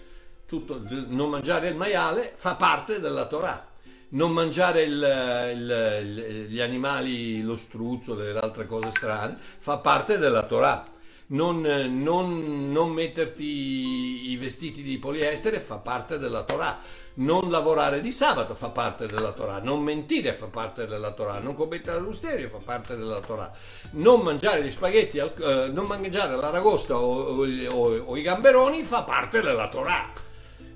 tutto, 0.49 0.83
non 1.07 1.31
mangiare 1.31 1.69
il 1.69 1.77
maiale 1.77 2.33
fa 2.35 2.57
parte 2.57 2.99
della 2.99 3.27
Torah. 3.27 3.69
Non 4.09 4.33
mangiare 4.33 4.83
il, 4.83 5.53
il, 5.55 6.47
gli 6.49 6.61
animali, 6.61 7.41
lo 7.43 7.57
struzzo, 7.57 8.17
le 8.17 8.37
altre 8.37 8.67
cose 8.67 8.91
strane, 8.91 9.39
fa 9.59 9.77
parte 9.79 10.19
della 10.19 10.45
Torah. 10.45 10.85
Non, 11.31 11.61
non, 11.61 12.73
non 12.73 12.91
metterti 12.91 14.31
i 14.33 14.37
vestiti 14.39 14.83
di 14.83 14.99
poliestere 14.99 15.61
fa 15.61 15.77
parte 15.77 16.19
della 16.19 16.43
Torah 16.43 16.81
non 17.19 17.51
lavorare 17.51 18.01
di 18.01 18.13
sabato 18.13 18.55
fa 18.55 18.69
parte 18.69 19.07
della 19.07 19.33
Torah, 19.33 19.61
non 19.61 19.81
mentire 19.81 20.33
fa 20.33 20.47
parte 20.47 20.87
della 20.87 21.13
Torah, 21.13 21.39
non 21.39 21.55
commettere 21.55 21.99
l'usterio 22.01 22.49
fa 22.49 22.59
parte 22.65 22.97
della 22.97 23.21
Torah, 23.21 23.51
non 23.93 24.21
mangiare 24.21 24.63
gli 24.63 24.71
spaghetti, 24.71 25.19
eh, 25.19 25.69
non 25.73 25.87
mangiare 25.87 26.37
l'aragosta 26.37 26.97
o, 26.97 27.45
o, 27.45 27.99
o 27.99 28.17
i 28.17 28.23
gamberoni 28.23 28.83
fa 28.83 29.03
parte 29.03 29.41
della 29.41 29.69
Torah 29.69 30.27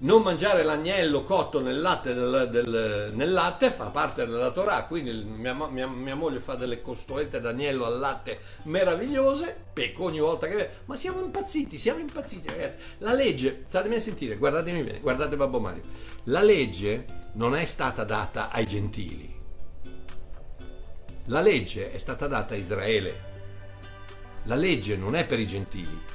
non 0.02 0.22
mangiare 0.22 0.62
l'agnello 0.62 1.22
cotto 1.22 1.60
nel 1.60 1.80
latte, 1.80 2.14
del, 2.14 2.48
del, 2.50 3.12
nel 3.14 3.32
latte 3.32 3.70
fa 3.70 3.86
parte 3.86 4.26
della 4.26 4.50
Torah, 4.50 4.84
quindi 4.84 5.12
mia, 5.12 5.54
mia, 5.54 5.86
mia, 5.86 6.14
moglie 6.14 6.40
fa 6.40 6.54
delle 6.54 6.80
costolette 6.80 7.40
d'agnello 7.40 7.84
al 7.84 7.98
latte 7.98 8.40
meravigliose, 8.64 9.56
pecco 9.72 10.04
ogni 10.04 10.18
volta 10.18 10.48
che... 10.48 10.70
Ma 10.86 10.96
siamo 10.96 11.20
impazziti, 11.20 11.78
siamo 11.78 12.00
impazziti 12.00 12.48
ragazzi. 12.48 12.78
La 12.98 13.12
legge, 13.12 13.64
statemi 13.66 13.96
a 13.96 14.00
sentire, 14.00 14.36
guardatemi 14.36 14.82
bene, 14.82 15.00
guardate 15.00 15.36
Babbo 15.36 15.60
Mario, 15.60 15.82
la 16.24 16.42
legge 16.42 17.04
non 17.34 17.54
è 17.54 17.64
stata 17.64 18.02
data 18.04 18.50
ai 18.50 18.66
gentili, 18.66 19.32
la 21.26 21.40
legge 21.40 21.92
è 21.92 21.98
stata 21.98 22.26
data 22.26 22.54
a 22.54 22.56
Israele, 22.56 23.30
la 24.44 24.56
legge 24.56 24.96
non 24.96 25.14
è 25.14 25.24
per 25.24 25.38
i 25.38 25.46
gentili, 25.46 26.10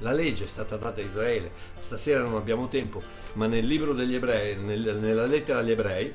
la 0.00 0.12
legge 0.12 0.44
è 0.44 0.46
stata 0.46 0.76
data 0.76 1.00
a 1.00 1.04
Israele. 1.04 1.50
Stasera 1.78 2.22
non 2.22 2.34
abbiamo 2.34 2.68
tempo, 2.68 3.00
ma 3.34 3.46
nel 3.46 3.66
libro 3.66 3.92
degli 3.92 4.14
ebrei, 4.14 4.56
nel, 4.56 4.98
nella 5.00 5.26
lettera 5.26 5.60
agli 5.60 5.70
ebrei, 5.70 6.14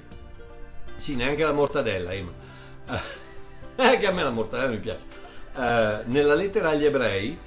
sì, 0.98 1.16
neanche 1.16 1.44
la 1.44 1.54
mortadella, 1.54 2.14
Ima. 2.14 2.32
Eh, 2.88 3.02
anche 3.84 4.08
a 4.08 4.12
me 4.12 4.24
la 4.24 4.30
mortadella 4.30 4.70
mi 4.70 4.80
piace. 4.80 5.04
Eh, 5.56 6.04
nella 6.06 6.34
lettera 6.34 6.70
agli 6.70 6.86
ebrei, 6.86 7.38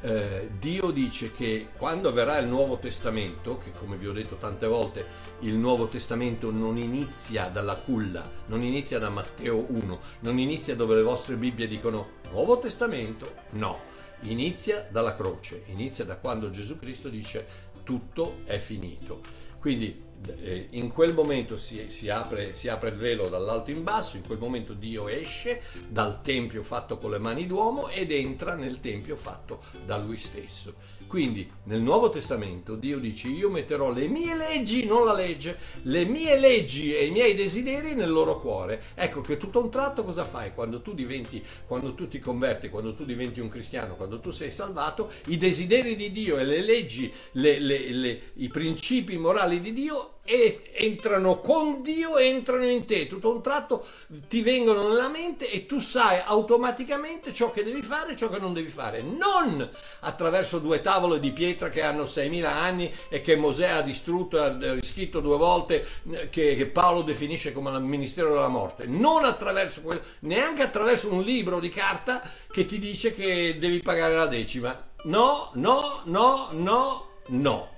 eh, 0.00 0.50
Dio 0.58 0.90
dice 0.90 1.32
che 1.32 1.68
quando 1.76 2.12
verrà 2.12 2.38
il 2.38 2.46
Nuovo 2.46 2.78
Testamento, 2.78 3.58
che 3.58 3.72
come 3.76 3.96
vi 3.96 4.06
ho 4.06 4.12
detto 4.12 4.36
tante 4.36 4.66
volte, 4.66 5.04
il 5.40 5.54
Nuovo 5.54 5.88
Testamento 5.88 6.52
non 6.52 6.76
inizia 6.76 7.48
dalla 7.48 7.74
culla, 7.74 8.28
non 8.46 8.62
inizia 8.62 8.98
da 8.98 9.08
Matteo 9.08 9.64
1, 9.68 9.98
non 10.20 10.38
inizia 10.38 10.76
dove 10.76 10.94
le 10.94 11.02
vostre 11.02 11.34
Bibbie 11.34 11.66
dicono 11.66 12.16
Nuovo 12.30 12.58
Testamento, 12.58 13.32
no 13.50 13.87
inizia 14.22 14.86
dalla 14.90 15.14
croce, 15.14 15.64
inizia 15.66 16.04
da 16.04 16.16
quando 16.16 16.50
Gesù 16.50 16.76
Cristo 16.78 17.08
dice 17.08 17.66
tutto 17.82 18.40
è 18.44 18.58
finito. 18.58 19.20
Quindi 19.58 20.06
eh, 20.40 20.68
in 20.70 20.88
quel 20.88 21.14
momento 21.14 21.56
si, 21.56 21.90
si, 21.90 22.08
apre, 22.08 22.54
si, 22.56 22.68
apre, 22.68 22.90
il 22.90 22.96
velo 22.96 23.28
dall'alto 23.28 23.70
in 23.70 23.82
basso, 23.82 24.16
in 24.16 24.24
quel 24.24 24.38
momento 24.38 24.72
Dio 24.72 25.08
esce 25.08 25.62
dal 25.88 26.20
tempio 26.20 26.62
fatto 26.62 26.98
con 26.98 27.10
le 27.10 27.18
mani 27.18 27.46
d'uomo 27.46 27.88
ed 27.88 28.12
entra 28.12 28.54
nel 28.54 28.80
tempio 28.80 29.16
fatto 29.16 29.62
da 29.84 29.96
lui 29.96 30.16
stesso. 30.16 30.74
Quindi 31.08 31.50
nel 31.64 31.80
Nuovo 31.80 32.10
Testamento 32.10 32.74
Dio 32.74 32.98
dice 32.98 33.28
io 33.28 33.48
metterò 33.48 33.90
le 33.90 34.08
mie 34.08 34.36
leggi, 34.36 34.84
non 34.84 35.06
la 35.06 35.14
legge, 35.14 35.58
le 35.82 36.04
mie 36.04 36.38
leggi 36.38 36.94
e 36.94 37.06
i 37.06 37.10
miei 37.10 37.34
desideri 37.34 37.94
nel 37.94 38.10
loro 38.10 38.38
cuore. 38.40 38.82
Ecco 38.94 39.22
che 39.22 39.38
tutto 39.38 39.60
un 39.60 39.70
tratto 39.70 40.04
cosa 40.04 40.26
fai 40.26 40.52
quando 40.52 40.82
tu 40.82 40.92
diventi, 40.92 41.42
quando 41.66 41.94
tu 41.94 42.08
ti 42.08 42.18
converti, 42.18 42.68
quando 42.68 42.94
tu 42.94 43.06
diventi 43.06 43.40
un 43.40 43.48
cristiano, 43.48 43.96
quando 43.96 44.20
tu 44.20 44.30
sei 44.30 44.50
salvato, 44.50 45.10
i 45.28 45.38
desideri 45.38 45.96
di 45.96 46.12
Dio 46.12 46.36
e 46.36 46.44
le 46.44 46.62
leggi, 46.62 47.10
le, 47.32 47.58
le, 47.58 47.90
le, 47.90 48.20
i 48.34 48.48
principi 48.48 49.16
morali 49.16 49.60
di 49.60 49.72
Dio 49.72 50.17
e 50.30 50.60
entrano 50.74 51.40
con 51.40 51.80
Dio, 51.80 52.18
entrano 52.18 52.68
in 52.68 52.84
te, 52.84 53.06
tutto 53.06 53.32
un 53.32 53.40
tratto 53.40 53.86
ti 54.28 54.42
vengono 54.42 54.86
nella 54.86 55.08
mente 55.08 55.50
e 55.50 55.64
tu 55.64 55.80
sai 55.80 56.20
automaticamente 56.22 57.32
ciò 57.32 57.50
che 57.50 57.64
devi 57.64 57.80
fare 57.80 58.12
e 58.12 58.16
ciò 58.16 58.28
che 58.28 58.38
non 58.38 58.52
devi 58.52 58.68
fare, 58.68 59.00
non 59.00 59.66
attraverso 60.00 60.58
due 60.58 60.82
tavole 60.82 61.18
di 61.18 61.32
pietra 61.32 61.70
che 61.70 61.80
hanno 61.80 62.02
6.000 62.02 62.44
anni 62.44 62.92
e 63.08 63.22
che 63.22 63.36
Mosè 63.36 63.68
ha 63.68 63.80
distrutto 63.80 64.38
ha 64.38 64.54
riscritto 64.74 65.20
due 65.20 65.38
volte, 65.38 65.86
che, 66.28 66.54
che 66.56 66.66
Paolo 66.66 67.00
definisce 67.00 67.54
come 67.54 67.70
il 67.70 67.80
ministero 67.80 68.34
della 68.34 68.48
morte, 68.48 68.84
non 68.84 69.24
attraverso 69.24 69.80
quel, 69.80 70.02
neanche 70.20 70.60
attraverso 70.60 71.10
un 71.10 71.22
libro 71.22 71.58
di 71.58 71.70
carta 71.70 72.20
che 72.50 72.66
ti 72.66 72.78
dice 72.78 73.14
che 73.14 73.56
devi 73.58 73.80
pagare 73.80 74.14
la 74.14 74.26
decima. 74.26 74.90
No, 75.04 75.52
no, 75.54 76.02
no, 76.04 76.48
no, 76.52 77.06
no. 77.28 77.76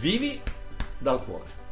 Vivi 0.00 0.38
dal 1.04 1.22
cuore. 1.22 1.62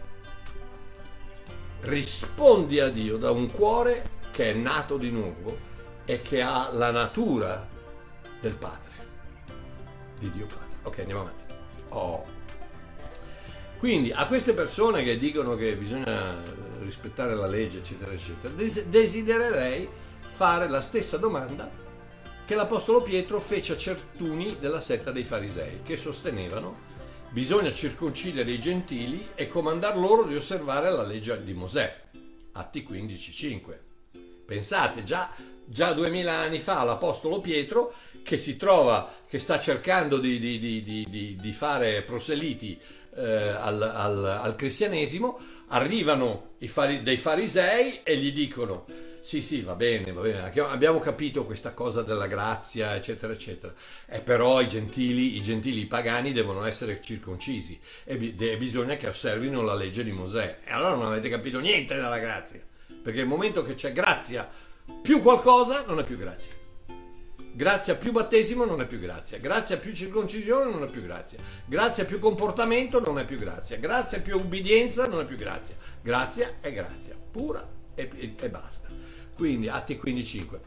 Rispondi 1.81 2.79
a 2.79 2.91
Dio 2.91 3.17
da 3.17 3.31
un 3.31 3.51
cuore 3.51 4.21
che 4.31 4.51
è 4.51 4.53
nato 4.53 4.99
di 4.99 5.11
nuovo 5.11 5.71
e 6.05 6.21
che 6.21 6.43
ha 6.43 6.71
la 6.71 6.91
natura 6.91 7.67
del 8.41 8.55
Padre, 8.55 8.93
di 10.21 10.31
Dio 10.31 10.47
Padre. 10.47 10.77
Ok, 10.83 10.99
andiamo 10.99 11.23
avanti. 11.23 11.45
Oh. 11.89 12.25
Quindi 13.79 14.13
a 14.13 14.27
queste 14.27 14.53
persone 14.53 15.03
che 15.03 15.19
dicono 15.19 15.55
che 15.57 15.77
bisogna 15.77 16.37
rispettare 16.81 17.35
la 17.35 17.47
legge, 17.47 17.79
eccetera, 17.79 18.13
eccetera, 18.13 18.53
desidererei 18.55 19.89
fare 20.21 20.69
la 20.69 20.81
stessa 20.81 21.17
domanda 21.17 21.71
che 22.45 22.55
l'Apostolo 22.55 23.01
Pietro 23.01 23.41
fece 23.41 23.73
a 23.73 23.77
certuni 23.77 24.59
della 24.61 24.81
setta 24.81 25.11
dei 25.11 25.25
farisei, 25.25 25.81
che 25.83 25.97
sostenevano 25.97 26.91
bisogna 27.33 27.73
circoncidere 27.73 28.51
i 28.51 28.61
gentili 28.61 29.29
e 29.35 29.49
comandar 29.49 29.97
loro 29.97 30.25
di 30.25 30.37
osservare 30.37 30.91
la 30.91 31.03
legge 31.03 31.43
di 31.43 31.55
Mosè. 31.55 32.01
Atti 32.53 32.87
15:5. 32.89 33.79
Pensate, 34.45 35.03
già, 35.03 35.31
già 35.65 35.93
2000 35.93 36.31
anni 36.31 36.59
fa 36.59 36.85
l'Apostolo 36.85 37.41
Pietro, 37.41 37.95
che 38.23 38.37
si 38.37 38.57
trova, 38.57 39.11
che 39.27 39.39
sta 39.39 39.59
cercando 39.59 40.19
di, 40.19 40.39
di, 40.39 40.59
di, 40.59 41.37
di 41.41 41.53
fare 41.53 42.03
proseliti 42.03 42.79
eh, 43.17 43.23
al, 43.23 43.81
al, 43.81 44.25
al, 44.25 44.55
cristianesimo, 44.55 45.39
arrivano 45.69 46.51
fari, 46.67 47.03
dei 47.03 47.17
farisei 47.17 48.01
e 48.03 48.17
gli 48.19 48.33
dicono 48.33 48.85
sì, 49.23 49.41
sì, 49.41 49.63
va 49.63 49.77
bene, 49.77 50.13
va 50.13 50.21
bene, 50.21 50.53
abbiamo 50.63 50.99
capito 50.99 51.47
questa 51.47 51.73
cosa 51.75 52.03
della 52.03 52.27
grazia, 52.27 52.97
eccetera, 52.97 53.33
eccetera. 53.33 53.73
E 54.05 54.21
però 54.21 54.61
i 54.61 54.67
gentili, 54.67 55.37
i 55.37 55.41
gentili 55.41 55.87
pagani 55.87 56.33
devono 56.33 56.65
essere 56.65 57.01
circoncisi 57.01 57.79
e 58.03 58.17
bisogna 58.17 58.97
che 58.97 59.07
osservino 59.07 59.63
la 59.63 59.75
legge 59.75 60.03
di 60.03 60.11
Mosè. 60.11 60.59
E 60.65 60.73
allora 60.73 60.97
non 60.97 61.07
avete 61.07 61.29
capito 61.29 61.61
niente 61.61 61.95
della 61.95 62.19
grazia, 62.19 62.61
perché 63.01 63.21
il 63.21 63.29
momento 63.29 63.63
che 63.63 63.75
c'è 63.75 63.93
grazia 63.93 64.51
più 65.01 65.23
qualcosa 65.23 65.85
non 65.87 66.01
è 66.01 66.05
più 66.05 66.19
grazia. 66.19 66.53
Grazia 67.55 67.95
più 67.95 68.11
battesimo 68.11 68.65
non 68.65 68.81
è 68.81 68.87
più 68.87 68.99
grazia, 68.99 69.39
grazia 69.39 69.77
più 69.77 69.93
circoncisione 69.93 70.69
non 70.69 70.83
è 70.83 70.91
più 70.91 71.03
grazia, 71.03 71.39
grazia 71.67 72.05
più 72.07 72.19
comportamento 72.19 72.99
non 72.99 73.21
è 73.21 73.25
più 73.25 73.39
grazia, 73.39 73.77
grazia 73.77 74.21
più 74.21 74.37
ubbidienza 74.37 75.07
non 75.07 75.21
è 75.21 75.25
più 75.27 75.37
grazia. 75.37 75.77
Grazia 76.03 76.55
è 76.61 76.73
grazia, 76.73 77.15
pura 77.31 77.65
e, 77.95 78.11
e, 78.17 78.35
e 78.37 78.49
basta. 78.49 79.12
Quindi 79.43 79.67
Atti 79.69 79.99
15.5. 80.01 80.61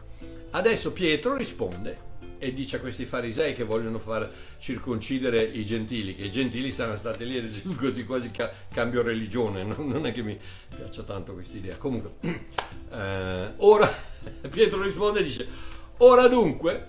Adesso 0.51 0.91
Pietro 0.91 1.37
risponde 1.37 1.97
e 2.37 2.51
dice 2.51 2.75
a 2.75 2.79
questi 2.81 3.05
farisei 3.05 3.53
che 3.53 3.63
vogliono 3.63 3.99
far 3.99 4.29
circoncidere 4.57 5.41
i 5.41 5.65
gentili, 5.65 6.13
che 6.13 6.25
i 6.25 6.29
gentili 6.29 6.71
saranno 6.71 6.97
stati 6.97 7.25
lì 7.25 7.73
così 7.77 8.03
quasi 8.03 8.31
cambio 8.73 9.01
religione, 9.01 9.63
non 9.63 10.05
è 10.05 10.11
che 10.11 10.23
mi 10.23 10.37
piaccia 10.75 11.03
tanto 11.03 11.31
questa 11.31 11.55
idea. 11.55 11.77
Comunque, 11.77 12.15
eh, 12.91 13.53
ora 13.55 13.89
Pietro 14.51 14.81
risponde 14.81 15.21
e 15.21 15.23
dice, 15.23 15.47
ora 15.99 16.27
dunque, 16.27 16.85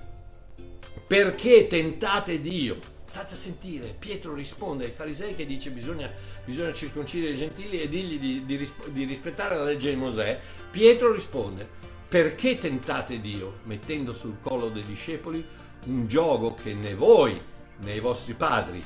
perché 1.06 1.68
tentate 1.68 2.40
Dio? 2.40 2.94
State 3.06 3.34
a 3.34 3.36
sentire, 3.36 3.94
Pietro 3.96 4.34
risponde 4.34 4.84
ai 4.84 4.90
farisei 4.90 5.36
che 5.36 5.46
dice 5.46 5.70
bisogna, 5.70 6.10
bisogna 6.44 6.72
circoncidere 6.72 7.32
i 7.32 7.36
gentili 7.36 7.80
e 7.80 7.88
dirgli 7.88 8.18
di, 8.18 8.44
di, 8.44 8.70
di 8.88 9.04
rispettare 9.04 9.56
la 9.56 9.62
legge 9.62 9.90
di 9.90 9.96
Mosè. 9.96 10.38
Pietro 10.70 11.12
risponde, 11.12 11.66
perché 12.08 12.58
tentate 12.58 13.20
Dio 13.20 13.58
mettendo 13.62 14.12
sul 14.12 14.38
collo 14.40 14.68
dei 14.68 14.84
discepoli 14.84 15.44
un 15.86 16.06
gioco 16.08 16.54
che 16.54 16.74
né 16.74 16.94
voi 16.94 17.40
né 17.78 17.94
i 17.94 18.00
vostri 18.00 18.34
padri 18.34 18.84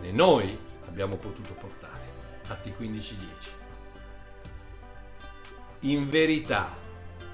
né 0.00 0.12
noi 0.12 0.56
abbiamo 0.86 1.16
potuto 1.16 1.52
portare? 1.52 2.06
Atti 2.48 2.72
15:10. 2.76 3.14
In 5.80 6.08
verità, 6.08 6.74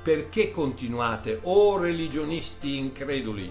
perché 0.02 0.50
continuate, 0.50 1.38
o 1.42 1.52
oh 1.52 1.78
religionisti 1.78 2.76
increduli, 2.76 3.50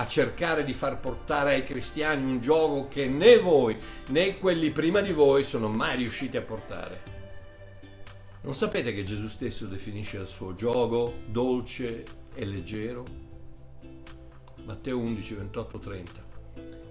a 0.00 0.06
cercare 0.06 0.64
di 0.64 0.72
far 0.72 0.98
portare 0.98 1.52
ai 1.52 1.62
cristiani 1.62 2.24
un 2.24 2.40
gioco 2.40 2.88
che 2.88 3.06
né 3.06 3.38
voi 3.38 3.76
né 4.06 4.38
quelli 4.38 4.70
prima 4.70 5.02
di 5.02 5.12
voi 5.12 5.44
sono 5.44 5.68
mai 5.68 5.98
riusciti 5.98 6.38
a 6.38 6.42
portare. 6.42 7.02
Non 8.40 8.54
sapete 8.54 8.94
che 8.94 9.02
Gesù 9.02 9.28
stesso 9.28 9.66
definisce 9.66 10.16
il 10.16 10.26
suo 10.26 10.54
gioco 10.54 11.16
dolce 11.26 12.04
e 12.34 12.44
leggero? 12.46 13.04
Matteo 14.64 14.96
11, 14.96 15.34
28, 15.34 15.78
30. 15.78 16.28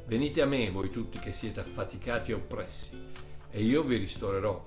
Venite 0.06 0.42
a 0.44 0.46
me 0.46 0.70
voi 0.70 0.92
tutti 0.92 1.18
che 1.18 1.32
siete 1.32 1.62
affaticati 1.62 2.30
e 2.30 2.36
oppressi, 2.36 2.92
e 3.50 3.64
io 3.64 3.82
vi 3.82 3.98
ristorerò. 3.98 4.64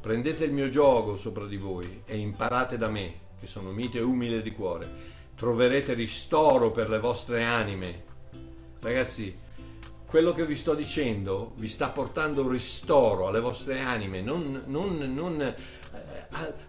Prendete 0.00 0.44
il 0.44 0.52
mio 0.52 0.70
gioco 0.70 1.16
sopra 1.16 1.44
di 1.44 1.58
voi 1.58 2.04
e 2.06 2.16
imparate 2.16 2.78
da 2.78 2.88
me, 2.88 3.20
che 3.38 3.46
sono 3.46 3.70
mite 3.70 3.98
e 3.98 4.02
umile 4.02 4.40
di 4.40 4.52
cuore 4.52 5.15
troverete 5.36 5.92
ristoro 5.92 6.70
per 6.70 6.88
le 6.88 6.98
vostre 6.98 7.44
anime. 7.44 8.04
Ragazzi, 8.80 9.38
quello 10.06 10.32
che 10.32 10.46
vi 10.46 10.56
sto 10.56 10.74
dicendo 10.74 11.52
vi 11.56 11.68
sta 11.68 11.90
portando 11.90 12.48
ristoro 12.48 13.28
alle 13.28 13.40
vostre 13.40 13.80
anime, 13.80 14.22
non... 14.22 14.64
non, 14.66 14.96
non 15.14 15.40
eh, 15.42 15.54
eh, 15.94 16.64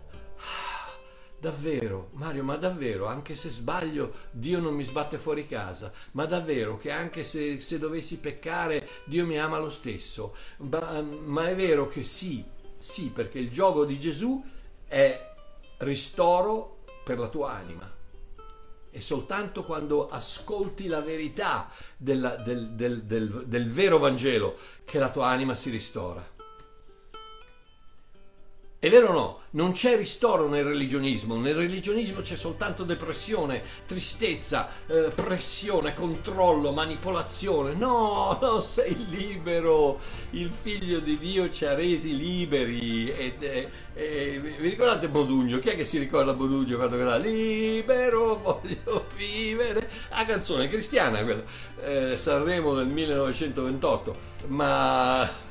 Davvero, 1.39 2.10
Mario, 2.13 2.43
ma 2.43 2.56
davvero, 2.56 3.06
anche 3.06 3.36
se 3.36 3.49
sbaglio, 3.49 4.12
Dio 4.32 4.60
non 4.60 4.73
mi 4.73 4.84
sbatte 4.84 5.19
fuori 5.19 5.47
casa, 5.47 5.93
ma 6.13 6.25
davvero 6.25 6.77
che 6.77 6.89
anche 6.89 7.23
se, 7.23 7.62
se 7.62 7.77
dovessi 7.77 8.17
peccare, 8.17 8.88
Dio 9.06 9.23
mi 9.23 9.38
ama 9.38 9.60
lo 9.60 9.69
stesso, 9.69 10.36
ma, 10.58 10.99
ma 11.01 11.47
è 11.47 11.56
vero 11.56 11.88
che 11.88 12.01
sì, 12.01 12.43
sì, 12.80 13.12
perché 13.12 13.38
il 13.38 13.51
gioco 13.51 13.86
di 13.86 13.99
Gesù 13.99 14.43
è 14.88 15.32
ristoro 15.77 16.80
per 17.03 17.19
la 17.19 17.27
tua 17.27 17.51
anima. 17.51 17.96
È 18.97 18.99
soltanto 18.99 19.62
quando 19.62 20.10
ascolti 20.10 20.88
la 20.88 21.01
verità 21.01 21.69
della, 21.95 22.36
del, 22.36 22.69
del, 22.71 23.03
del, 23.03 23.43
del 23.45 23.69
vero 23.69 23.99
Vangelo 23.99 24.57
che 24.86 24.97
la 24.97 25.12
tua 25.12 25.27
anima 25.27 25.53
si 25.53 25.69
ristora. 25.69 26.37
È 28.80 28.92
vero 28.92 29.08
o 29.08 29.12
no? 29.12 29.40
Non 29.52 29.72
c'è 29.72 29.98
ristoro 29.98 30.48
nel 30.48 30.63
religionismo, 30.63 31.36
nel 31.36 31.56
religionismo 31.56 32.22
c'è 32.22 32.36
soltanto 32.36 32.84
depressione, 32.84 33.63
tristezza, 33.88 34.70
eh, 34.86 35.10
pressione, 35.16 35.96
controllo, 35.96 36.72
manipolazione. 36.74 37.74
No, 37.74 38.38
no, 38.40 38.62
sei 38.62 39.10
libero. 39.10 39.98
Il 40.32 40.52
figlio 40.52 41.00
di 41.00 41.18
Dio 41.18 41.50
ci 41.50 41.66
ha 41.66 41.74
resi 41.74 42.16
liberi. 42.16 43.10
Ed, 43.10 43.42
eh, 43.42 43.70
eh, 43.96 44.40
vi 44.40 44.70
ricordate 44.70 45.10
Bodugno? 45.10 45.58
Chi 45.58 45.70
è 45.70 45.76
che 45.76 45.84
si 45.84 45.98
ricorda 45.98 46.36
Bodugno 46.36 46.78
quando 46.78 47.00
era 47.00 47.18
libero, 47.18 48.36
voglio 48.36 49.08
vivere? 49.16 49.90
La 50.12 50.24
canzone 50.24 50.68
cristiana 50.68 51.24
quella, 51.24 51.42
eh, 51.82 52.16
Sanremo 52.16 52.76
del 52.76 52.90
1928, 52.90 54.16
ma 54.50 55.28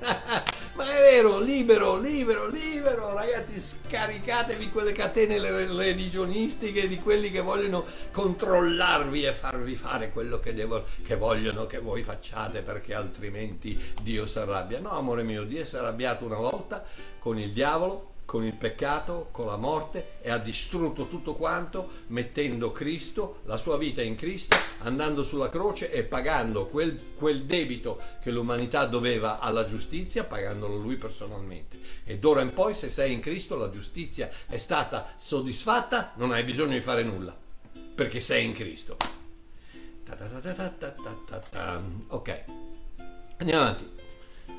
Ma 0.78 0.96
è 0.96 1.02
vero, 1.02 1.40
libero, 1.40 1.98
libero, 1.98 2.46
libero, 2.46 3.12
ragazzi, 3.12 3.58
scaricatevi 3.58 4.70
quelle 4.70 4.92
catene 4.92 5.40
religionistiche 5.40 6.86
di 6.86 7.00
quelli 7.00 7.32
che 7.32 7.40
vogliono 7.40 7.84
controllarvi 8.12 9.24
e 9.24 9.32
farvi 9.32 9.74
fare 9.74 10.12
quello 10.12 10.38
che, 10.38 10.54
devo, 10.54 10.84
che 11.04 11.16
vogliono 11.16 11.66
che 11.66 11.80
voi 11.80 12.04
facciate 12.04 12.62
perché 12.62 12.94
altrimenti 12.94 13.76
Dio 14.00 14.24
si 14.24 14.38
arrabbia. 14.38 14.78
No, 14.78 14.90
amore 14.90 15.24
mio, 15.24 15.42
Dio 15.42 15.64
si 15.64 15.74
è 15.74 15.78
arrabbiato 15.78 16.24
una 16.24 16.36
volta 16.36 16.84
con 17.18 17.40
il 17.40 17.50
diavolo 17.52 18.12
con 18.28 18.44
il 18.44 18.52
peccato, 18.52 19.28
con 19.30 19.46
la 19.46 19.56
morte 19.56 20.18
e 20.20 20.28
ha 20.28 20.36
distrutto 20.36 21.06
tutto 21.06 21.32
quanto 21.32 22.02
mettendo 22.08 22.72
Cristo, 22.72 23.40
la 23.46 23.56
sua 23.56 23.78
vita 23.78 24.02
in 24.02 24.16
Cristo, 24.16 24.54
andando 24.80 25.22
sulla 25.22 25.48
croce 25.48 25.90
e 25.90 26.02
pagando 26.02 26.66
quel, 26.66 27.14
quel 27.16 27.44
debito 27.44 27.98
che 28.20 28.30
l'umanità 28.30 28.84
doveva 28.84 29.38
alla 29.38 29.64
giustizia, 29.64 30.24
pagandolo 30.24 30.76
lui 30.76 30.96
personalmente. 30.96 31.78
E 32.04 32.18
d'ora 32.18 32.42
in 32.42 32.52
poi 32.52 32.74
se 32.74 32.90
sei 32.90 33.14
in 33.14 33.20
Cristo 33.20 33.56
la 33.56 33.70
giustizia 33.70 34.28
è 34.46 34.58
stata 34.58 35.14
soddisfatta, 35.16 36.12
non 36.16 36.30
hai 36.32 36.44
bisogno 36.44 36.74
di 36.74 36.82
fare 36.82 37.04
nulla, 37.04 37.34
perché 37.94 38.20
sei 38.20 38.44
in 38.44 38.52
Cristo. 38.52 38.98
Ok, 42.08 42.44
andiamo 43.38 43.62
avanti. 43.62 43.88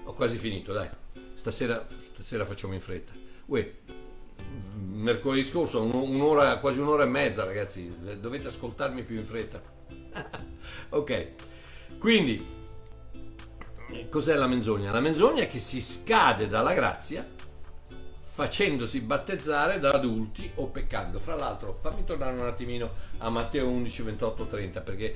Ho 0.05 0.13
quasi 0.13 0.37
finito, 0.39 0.73
dai. 0.73 0.89
Stasera, 1.35 1.85
stasera 2.11 2.45
facciamo 2.45 2.73
in 2.73 2.81
fretta. 2.81 3.27
Uè, 3.49 3.71
mercoledì 4.75 5.43
scorso 5.43 5.81
un'ora, 5.81 6.57
quasi 6.59 6.79
un'ora 6.79 7.03
e 7.03 7.07
mezza 7.07 7.45
ragazzi, 7.45 7.91
dovete 8.19 8.47
ascoltarmi 8.47 9.01
più 9.01 9.15
in 9.15 9.25
fretta. 9.25 9.59
ok, 10.89 11.27
quindi 11.97 12.45
cos'è 14.07 14.35
la 14.35 14.45
menzogna? 14.45 14.91
La 14.91 14.99
menzogna 14.99 15.41
è 15.41 15.47
che 15.47 15.59
si 15.59 15.81
scade 15.81 16.47
dalla 16.47 16.75
grazia 16.75 17.27
facendosi 18.21 19.01
battezzare 19.01 19.79
da 19.79 19.93
adulti 19.93 20.51
o 20.55 20.67
peccando. 20.67 21.17
Fra 21.17 21.33
l'altro, 21.33 21.75
fammi 21.81 22.05
tornare 22.05 22.37
un 22.37 22.45
attimino 22.45 22.91
a 23.17 23.31
Matteo 23.31 23.67
11, 23.67 24.01
28, 24.03 24.45
30 24.45 24.81
perché 24.81 25.15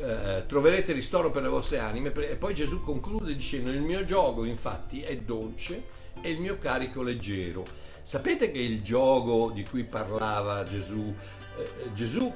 eh, 0.00 0.44
troverete 0.46 0.94
ristoro 0.94 1.30
per 1.30 1.42
le 1.42 1.48
vostre 1.48 1.78
anime 1.78 2.10
e 2.14 2.36
poi 2.36 2.54
Gesù 2.54 2.80
conclude 2.80 3.34
dicendo 3.34 3.70
il 3.70 3.82
mio 3.82 4.02
gioco 4.06 4.44
infatti 4.44 5.02
è 5.02 5.14
dolce 5.18 5.95
e 6.26 6.32
il 6.32 6.40
mio 6.40 6.58
carico 6.58 7.02
leggero. 7.02 7.64
Sapete 8.02 8.50
che 8.50 8.58
il 8.58 8.82
gioco 8.82 9.52
di 9.54 9.64
cui 9.64 9.84
parlava 9.84 10.64
Gesù, 10.64 11.14
eh, 11.56 11.92
Gesù 11.92 12.32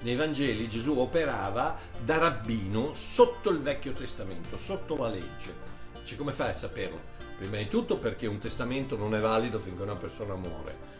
nei 0.00 0.16
Vangeli 0.16 0.68
Gesù 0.68 0.98
operava 0.98 1.78
da 2.04 2.18
rabbino 2.18 2.92
sotto 2.92 3.48
il 3.48 3.60
Vecchio 3.60 3.92
Testamento, 3.92 4.58
sotto 4.58 4.96
la 4.96 5.08
legge. 5.08 5.72
Dice 5.98 6.16
come 6.16 6.32
fai 6.32 6.50
a 6.50 6.54
saperlo? 6.54 7.12
Prima 7.38 7.56
di 7.56 7.68
tutto 7.68 7.96
perché 7.96 8.26
un 8.26 8.38
testamento 8.38 8.98
non 8.98 9.14
è 9.14 9.18
valido 9.18 9.58
finché 9.58 9.82
una 9.82 9.96
persona 9.96 10.34
muore. 10.34 10.92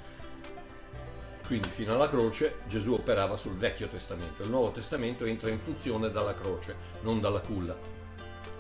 Quindi 1.46 1.68
fino 1.68 1.92
alla 1.92 2.08
croce 2.08 2.60
Gesù 2.66 2.94
operava 2.94 3.36
sul 3.36 3.56
Vecchio 3.56 3.88
Testamento, 3.88 4.42
il 4.42 4.48
Nuovo 4.48 4.70
Testamento 4.70 5.26
entra 5.26 5.50
in 5.50 5.58
funzione 5.58 6.10
dalla 6.10 6.32
croce, 6.32 6.74
non 7.02 7.20
dalla 7.20 7.40
culla. 7.40 7.93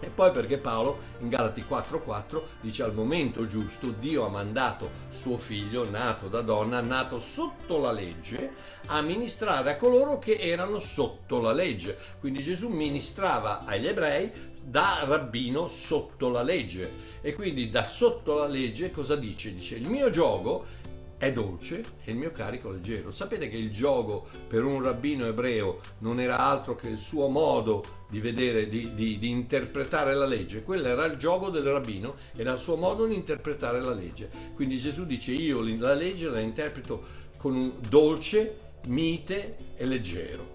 E 0.00 0.08
poi 0.08 0.30
perché 0.32 0.58
Paolo 0.58 0.98
in 1.20 1.28
Galati 1.28 1.64
4:4 1.66 2.42
dice 2.60 2.82
al 2.82 2.94
momento 2.94 3.46
giusto 3.46 3.88
Dio 3.88 4.26
ha 4.26 4.28
mandato 4.28 4.90
suo 5.08 5.38
figlio 5.38 5.88
nato 5.88 6.28
da 6.28 6.42
donna, 6.42 6.80
nato 6.80 7.18
sotto 7.18 7.78
la 7.78 7.90
legge, 7.90 8.52
a 8.86 9.00
ministrare 9.00 9.70
a 9.70 9.76
coloro 9.76 10.18
che 10.18 10.36
erano 10.38 10.78
sotto 10.78 11.40
la 11.40 11.52
legge. 11.52 11.96
Quindi 12.20 12.42
Gesù 12.42 12.68
ministrava 12.68 13.64
agli 13.64 13.86
ebrei 13.86 14.52
da 14.62 15.04
rabbino 15.04 15.68
sotto 15.68 16.28
la 16.28 16.42
legge. 16.42 16.90
E 17.20 17.34
quindi 17.34 17.70
da 17.70 17.84
sotto 17.84 18.34
la 18.34 18.46
legge 18.46 18.90
cosa 18.90 19.16
dice? 19.16 19.54
Dice 19.54 19.76
il 19.76 19.88
mio 19.88 20.10
gioco 20.10 20.82
è 21.24 21.32
dolce 21.32 21.84
e 22.04 22.10
il 22.10 22.16
mio 22.16 22.30
carico 22.30 22.70
leggero. 22.70 23.10
Sapete 23.10 23.48
che 23.48 23.56
il 23.56 23.70
gioco 23.70 24.26
per 24.46 24.64
un 24.64 24.82
rabbino 24.82 25.26
ebreo 25.26 25.80
non 25.98 26.20
era 26.20 26.38
altro 26.38 26.74
che 26.74 26.88
il 26.88 26.98
suo 26.98 27.28
modo 27.28 28.02
di 28.08 28.20
vedere, 28.20 28.68
di, 28.68 28.94
di, 28.94 29.18
di, 29.18 29.30
interpretare 29.30 30.14
la 30.14 30.26
legge. 30.26 30.62
Quello 30.62 30.86
era 30.86 31.04
il 31.06 31.16
gioco 31.16 31.50
del 31.50 31.64
rabbino, 31.64 32.16
era 32.36 32.52
il 32.52 32.58
suo 32.58 32.76
modo 32.76 33.06
di 33.06 33.14
interpretare 33.14 33.80
la 33.80 33.92
legge. 33.92 34.30
Quindi 34.54 34.76
Gesù 34.76 35.06
dice 35.06 35.32
io 35.32 35.62
la 35.78 35.94
legge 35.94 36.28
la 36.28 36.40
interpreto 36.40 37.22
con 37.36 37.54
un 37.54 37.72
dolce, 37.88 38.58
mite 38.86 39.56
e 39.76 39.86
leggero. 39.86 40.52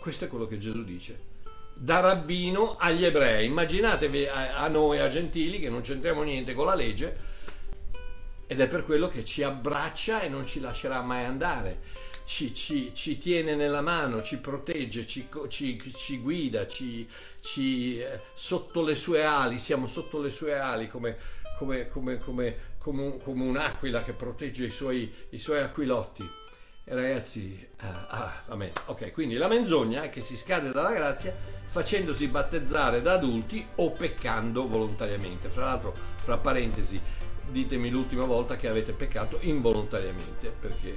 Questo 0.00 0.24
è 0.24 0.28
quello 0.28 0.46
che 0.46 0.58
Gesù 0.58 0.82
dice. 0.84 1.28
Da 1.74 2.00
rabbino 2.00 2.76
agli 2.78 3.04
ebrei. 3.04 3.46
Immaginatevi 3.46 4.26
a, 4.26 4.56
a 4.56 4.68
noi, 4.68 4.98
a 4.98 5.08
gentili, 5.08 5.60
che 5.60 5.70
non 5.70 5.82
c'entriamo 5.82 6.22
niente 6.22 6.52
con 6.52 6.66
la 6.66 6.74
legge, 6.74 7.28
ed 8.50 8.58
è 8.58 8.66
per 8.66 8.84
quello 8.84 9.06
che 9.06 9.24
ci 9.24 9.44
abbraccia 9.44 10.22
e 10.22 10.28
non 10.28 10.44
ci 10.44 10.58
lascerà 10.58 11.02
mai 11.02 11.24
andare. 11.24 11.78
Ci, 12.24 12.52
ci, 12.52 12.92
ci 12.92 13.16
tiene 13.16 13.54
nella 13.54 13.80
mano, 13.80 14.22
ci 14.22 14.38
protegge, 14.40 15.06
ci, 15.06 15.28
ci 15.94 16.18
guida, 16.18 16.66
eh, 16.66 18.20
sotto 18.32 18.82
le 18.82 18.96
sue 18.96 19.24
ali, 19.24 19.60
siamo 19.60 19.86
sotto 19.86 20.20
le 20.20 20.30
sue 20.30 20.58
ali 20.58 20.88
come, 20.88 21.16
come, 21.56 21.86
come, 21.86 22.18
come, 22.18 22.56
come 22.78 23.44
un'aquila 23.44 24.02
che 24.02 24.14
protegge 24.14 24.64
i 24.64 24.70
suoi, 24.70 25.14
i 25.28 25.38
suoi 25.38 25.60
aquilotti. 25.60 26.28
E 26.82 26.94
ragazzi, 26.94 27.68
ah, 27.76 28.06
ah, 28.08 28.42
vabbè, 28.48 28.72
ok, 28.86 29.12
quindi 29.12 29.36
la 29.36 29.46
menzogna 29.46 30.02
è 30.02 30.10
che 30.10 30.22
si 30.22 30.36
scade 30.36 30.72
dalla 30.72 30.90
grazia 30.90 31.32
facendosi 31.66 32.26
battezzare 32.26 33.00
da 33.00 33.12
adulti 33.12 33.64
o 33.76 33.92
peccando 33.92 34.66
volontariamente. 34.66 35.48
Fra 35.50 35.66
l'altro, 35.66 35.94
fra 36.24 36.36
parentesi, 36.38 37.00
ditemi 37.50 37.90
l'ultima 37.90 38.24
volta 38.24 38.56
che 38.56 38.68
avete 38.68 38.92
peccato 38.92 39.38
involontariamente, 39.40 40.52
perché 40.58 40.96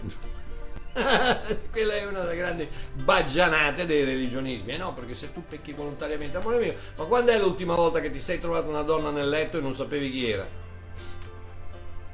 quella 1.72 1.94
è 1.94 2.06
una 2.06 2.22
delle 2.22 2.36
grandi 2.36 2.68
baggianate 2.94 3.86
dei 3.86 4.04
religionismi, 4.04 4.74
eh 4.74 4.78
no? 4.78 4.94
Perché 4.94 5.16
se 5.16 5.34
tu 5.34 5.44
pecchi 5.48 5.74
volontariamente, 5.74 6.38
amore 6.38 6.60
mio, 6.60 6.76
ma 6.96 7.06
quando 7.06 7.32
è 7.32 7.39
l'ultima 7.39 7.76
volta 7.76 8.00
che 8.00 8.10
ti 8.12 8.20
sei 8.20 8.39
trovato 8.39 8.70
una 8.70 8.84
donna 8.84 9.10
nel 9.10 9.28
letto 9.28 9.58
e 9.58 9.62
non 9.62 9.74
sapevi 9.74 10.12
chi 10.12 10.30
era? 10.30 10.62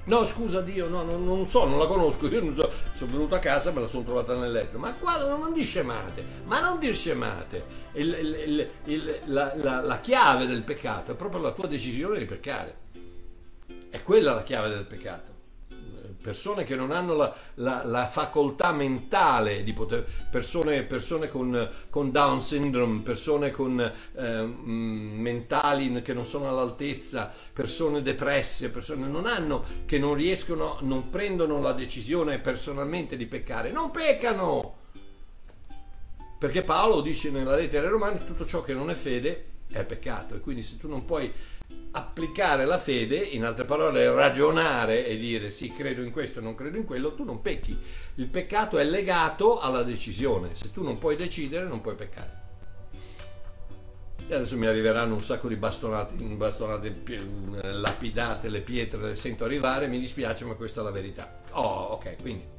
No, 0.10 0.26
scusa 0.26 0.62
Dio, 0.62 0.88
no, 0.88 1.04
non, 1.04 1.24
non, 1.24 1.46
so, 1.46 1.66
non 1.66 1.78
la 1.78 1.86
conosco, 1.86 2.28
io 2.28 2.42
non 2.42 2.56
so, 2.56 2.72
sono 2.94 3.12
venuto 3.12 3.36
a 3.36 3.40
casa, 3.40 3.72
me 3.72 3.82
la 3.82 3.88
sono 3.88 4.04
trovata 4.04 4.36
nel 4.36 4.52
letto. 4.52 4.80
Ma 4.80 4.92
qua 4.94 5.18
non 5.18 5.54
dir 5.54 5.64
scemate, 5.64 6.26
ma 6.46 6.60
non 6.60 6.80
dir 6.80 6.96
scemate. 6.96 7.64
Il, 7.94 8.08
il, 8.08 8.70
il, 8.86 9.20
la, 9.26 9.54
la, 9.56 9.82
la 9.82 10.00
chiave 10.00 10.48
del 10.48 10.64
peccato 10.64 11.12
è 11.12 11.16
proprio 11.16 11.42
la 11.42 11.52
tua 11.52 11.68
decisione 11.68 12.18
di 12.18 12.26
peccare. 12.26 12.88
È 13.90 14.04
quella 14.04 14.34
la 14.34 14.44
chiave 14.44 14.70
del 14.70 14.86
peccato 14.86 15.38
persone 16.22 16.66
che 16.66 16.76
non 16.76 16.92
hanno 16.92 17.16
la, 17.16 17.34
la, 17.56 17.84
la 17.86 18.06
facoltà 18.06 18.72
mentale 18.72 19.64
di 19.64 19.74
poter, 19.74 20.06
persone, 20.30 20.84
persone 20.84 21.30
con, 21.30 21.70
con, 21.90 22.12
Down 22.12 22.42
syndrome, 22.42 23.02
persone 23.02 23.52
con 23.52 23.80
eh, 23.80 24.42
mentali 24.44 26.02
che 26.02 26.14
non 26.14 26.26
sono 26.26 26.50
all'altezza, 26.50 27.32
persone 27.54 28.02
depresse, 28.02 28.70
persone 28.70 29.08
non 29.08 29.26
hanno, 29.26 29.64
che 29.86 29.98
non 29.98 30.14
riescono, 30.14 30.78
non 30.82 31.10
prendono 31.10 31.62
la 31.62 31.72
decisione 31.72 32.40
personalmente 32.40 33.16
di 33.16 33.26
peccare, 33.26 33.72
non 33.72 33.92
peccano! 33.92 34.76
Perché 36.38 36.64
Paolo 36.64 37.02
dice 37.02 37.32
nella 37.32 37.56
lettera 37.56 37.86
ai 37.86 37.92
Romani 37.92 38.24
tutto 38.26 38.46
ciò 38.46 38.62
che 38.62 38.74
non 38.74 38.90
è 38.90 38.94
fede 38.94 39.46
è 39.72 39.84
peccato 39.84 40.36
e 40.36 40.40
quindi 40.40 40.64
se 40.64 40.78
tu 40.78 40.88
non 40.88 41.06
puoi 41.06 41.32
applicare 41.92 42.66
la 42.66 42.78
fede, 42.78 43.18
in 43.18 43.44
altre 43.44 43.66
parole 43.66 44.12
ragionare 44.12 45.06
e 45.06 45.18
dire 45.18 45.50
sì, 45.50 45.72
credo 45.72 46.02
in 46.02 46.12
questo 46.12 46.40
non 46.40 46.56
credo 46.56 46.78
in 46.78 46.86
quello, 46.86 47.14
tu 47.14 47.24
non 47.24 47.42
pecchi. 47.42 47.78
Il 48.16 48.28
peccato 48.28 48.78
è 48.78 48.84
legato 48.84 49.60
alla 49.60 49.84
decisione. 49.84 50.54
Se 50.54 50.72
tu 50.72 50.84
non 50.84 51.00
puoi 51.00 51.16
decidere, 51.16 51.66
non 51.66 51.82
puoi 51.82 51.96
peccare. 51.96 52.38
E 54.28 54.36
adesso 54.36 54.58
mi 54.58 54.68
arriveranno 54.68 55.16
un 55.16 55.24
sacco 55.24 55.48
di 55.48 55.56
bastonate, 55.56 56.14
bastonate 56.14 57.02
lapidate, 57.62 58.50
le 58.50 58.62
pietre 58.62 59.02
le 59.02 59.16
sento 59.16 59.44
arrivare, 59.44 59.88
mi 59.88 60.00
dispiace, 60.00 60.46
ma 60.46 60.54
questa 60.54 60.82
è 60.82 60.84
la 60.84 60.92
verità. 60.92 61.34
Oh, 61.52 61.94
ok, 61.94 62.16
quindi 62.22 62.58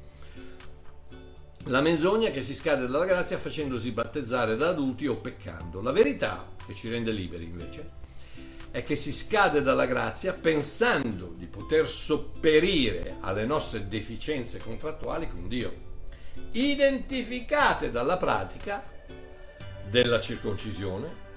la 1.65 1.81
menzogna 1.83 2.31
che 2.31 2.43
si 2.43 2.55
scade 2.55 2.87
dalla 2.87 3.05
grazia 3.05 3.39
facendosi 3.39 3.93
battezzare 3.93 4.57
da 4.57 4.71
adulti 4.71 5.07
o 5.07 5.17
peccando. 5.17 5.81
La 5.81 5.93
verità, 5.93 6.49
che 6.67 6.75
ci 6.75 6.89
rende 6.89 7.13
liberi 7.13 7.45
invece, 7.45 8.00
è 8.71 8.85
che 8.85 8.95
si 8.95 9.13
scade 9.13 9.63
dalla 9.63 9.87
grazia 9.87 10.33
pensando 10.33 11.35
di 11.37 11.47
poter 11.47 11.89
sopperire 11.89 13.17
alle 13.21 13.45
nostre 13.45 13.89
deficienze 13.89 14.59
contrattuali 14.59 15.29
con 15.29 15.49
Dio, 15.49 15.89
identificate 16.53 17.91
dalla 17.91 18.17
pratica 18.17 18.83
della 19.89 20.21
circoncisione, 20.21 21.29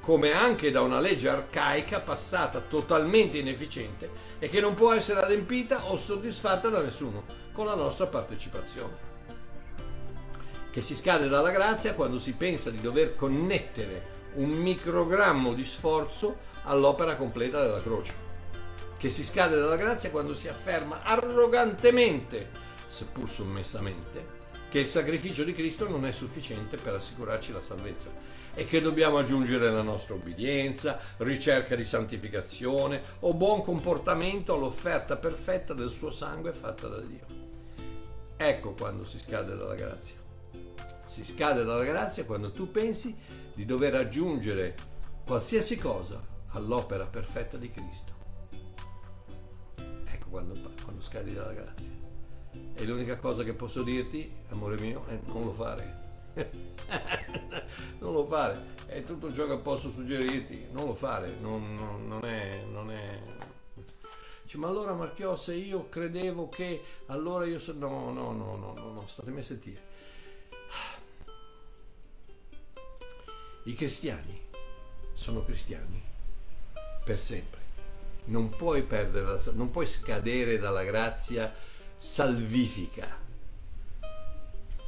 come 0.00 0.32
anche 0.32 0.70
da 0.70 0.80
una 0.80 1.00
legge 1.00 1.28
arcaica 1.28 2.00
passata 2.00 2.60
totalmente 2.60 3.36
inefficiente 3.36 4.10
e 4.38 4.48
che 4.48 4.60
non 4.60 4.72
può 4.72 4.94
essere 4.94 5.20
adempita 5.20 5.90
o 5.90 5.96
soddisfatta 5.98 6.70
da 6.70 6.80
nessuno 6.80 7.24
con 7.52 7.66
la 7.66 7.74
nostra 7.74 8.06
partecipazione. 8.06 9.06
Che 10.70 10.80
si 10.80 10.96
scade 10.96 11.28
dalla 11.28 11.50
grazia 11.50 11.92
quando 11.92 12.18
si 12.18 12.32
pensa 12.32 12.70
di 12.70 12.80
dover 12.80 13.14
connettere 13.14 14.16
un 14.34 14.48
microgrammo 14.48 15.52
di 15.52 15.64
sforzo 15.64 16.46
all'opera 16.68 17.16
completa 17.16 17.60
della 17.62 17.82
croce, 17.82 18.14
che 18.96 19.08
si 19.08 19.24
scade 19.24 19.58
dalla 19.58 19.76
grazia 19.76 20.10
quando 20.10 20.34
si 20.34 20.48
afferma 20.48 21.02
arrogantemente, 21.02 22.50
seppur 22.86 23.28
sommessamente, 23.28 24.36
che 24.68 24.80
il 24.80 24.86
sacrificio 24.86 25.44
di 25.44 25.54
Cristo 25.54 25.88
non 25.88 26.04
è 26.04 26.12
sufficiente 26.12 26.76
per 26.76 26.94
assicurarci 26.94 27.52
la 27.52 27.62
salvezza 27.62 28.10
e 28.54 28.66
che 28.66 28.80
dobbiamo 28.80 29.18
aggiungere 29.18 29.70
la 29.70 29.82
nostra 29.82 30.14
obbedienza, 30.14 30.98
ricerca 31.18 31.74
di 31.74 31.84
santificazione 31.84 33.02
o 33.20 33.32
buon 33.32 33.62
comportamento 33.62 34.54
all'offerta 34.54 35.16
perfetta 35.16 35.72
del 35.72 35.90
suo 35.90 36.10
sangue 36.10 36.52
fatta 36.52 36.88
da 36.88 36.98
Dio. 36.98 37.46
Ecco 38.36 38.74
quando 38.74 39.04
si 39.04 39.18
scade 39.18 39.56
dalla 39.56 39.74
grazia. 39.74 40.16
Si 41.06 41.24
scade 41.24 41.64
dalla 41.64 41.84
grazia 41.84 42.24
quando 42.24 42.52
tu 42.52 42.70
pensi 42.70 43.16
di 43.54 43.64
dover 43.64 43.94
aggiungere 43.94 44.74
qualsiasi 45.24 45.78
cosa 45.78 46.27
all'opera 46.48 47.06
perfetta 47.06 47.56
di 47.56 47.70
Cristo. 47.70 48.12
Ecco 50.04 50.28
quando, 50.30 50.54
quando 50.82 51.00
scadi 51.00 51.34
dalla 51.34 51.52
grazia. 51.52 51.92
E 52.74 52.84
l'unica 52.84 53.18
cosa 53.18 53.44
che 53.44 53.54
posso 53.54 53.82
dirti, 53.82 54.32
amore 54.48 54.78
mio, 54.78 55.04
è 55.06 55.18
non 55.26 55.44
lo 55.44 55.52
fare. 55.52 56.06
non 57.98 58.12
lo 58.12 58.26
fare. 58.26 58.76
È 58.86 59.04
tutto 59.04 59.32
ciò 59.32 59.46
che 59.46 59.58
posso 59.58 59.90
suggerirti. 59.90 60.68
Non 60.70 60.86
lo 60.86 60.94
fare. 60.94 61.34
Non, 61.40 61.74
non, 61.74 62.06
non 62.06 62.24
è... 62.24 62.64
Non 62.70 62.90
è... 62.90 63.20
Dice, 64.42 64.56
ma 64.56 64.68
allora 64.68 64.94
Marchiò, 64.94 65.36
se 65.36 65.54
io 65.54 65.88
credevo 65.88 66.48
che 66.48 66.82
allora 67.06 67.44
io 67.44 67.58
so... 67.58 67.74
No, 67.74 68.10
no, 68.10 68.32
no, 68.32 68.56
no, 68.56 68.72
no, 68.72 68.92
no, 68.92 69.06
statemi 69.06 69.40
a 69.40 69.42
sentire. 69.42 69.86
I 73.64 73.74
cristiani 73.74 74.40
sono 75.12 75.44
cristiani 75.44 76.08
per 77.08 77.18
sempre. 77.18 77.60
Non 78.26 78.50
puoi 78.50 78.82
perdere 78.82 79.40
non 79.54 79.70
puoi 79.70 79.86
scadere 79.86 80.58
dalla 80.58 80.84
grazia 80.84 81.54
salvifica. 81.96 83.16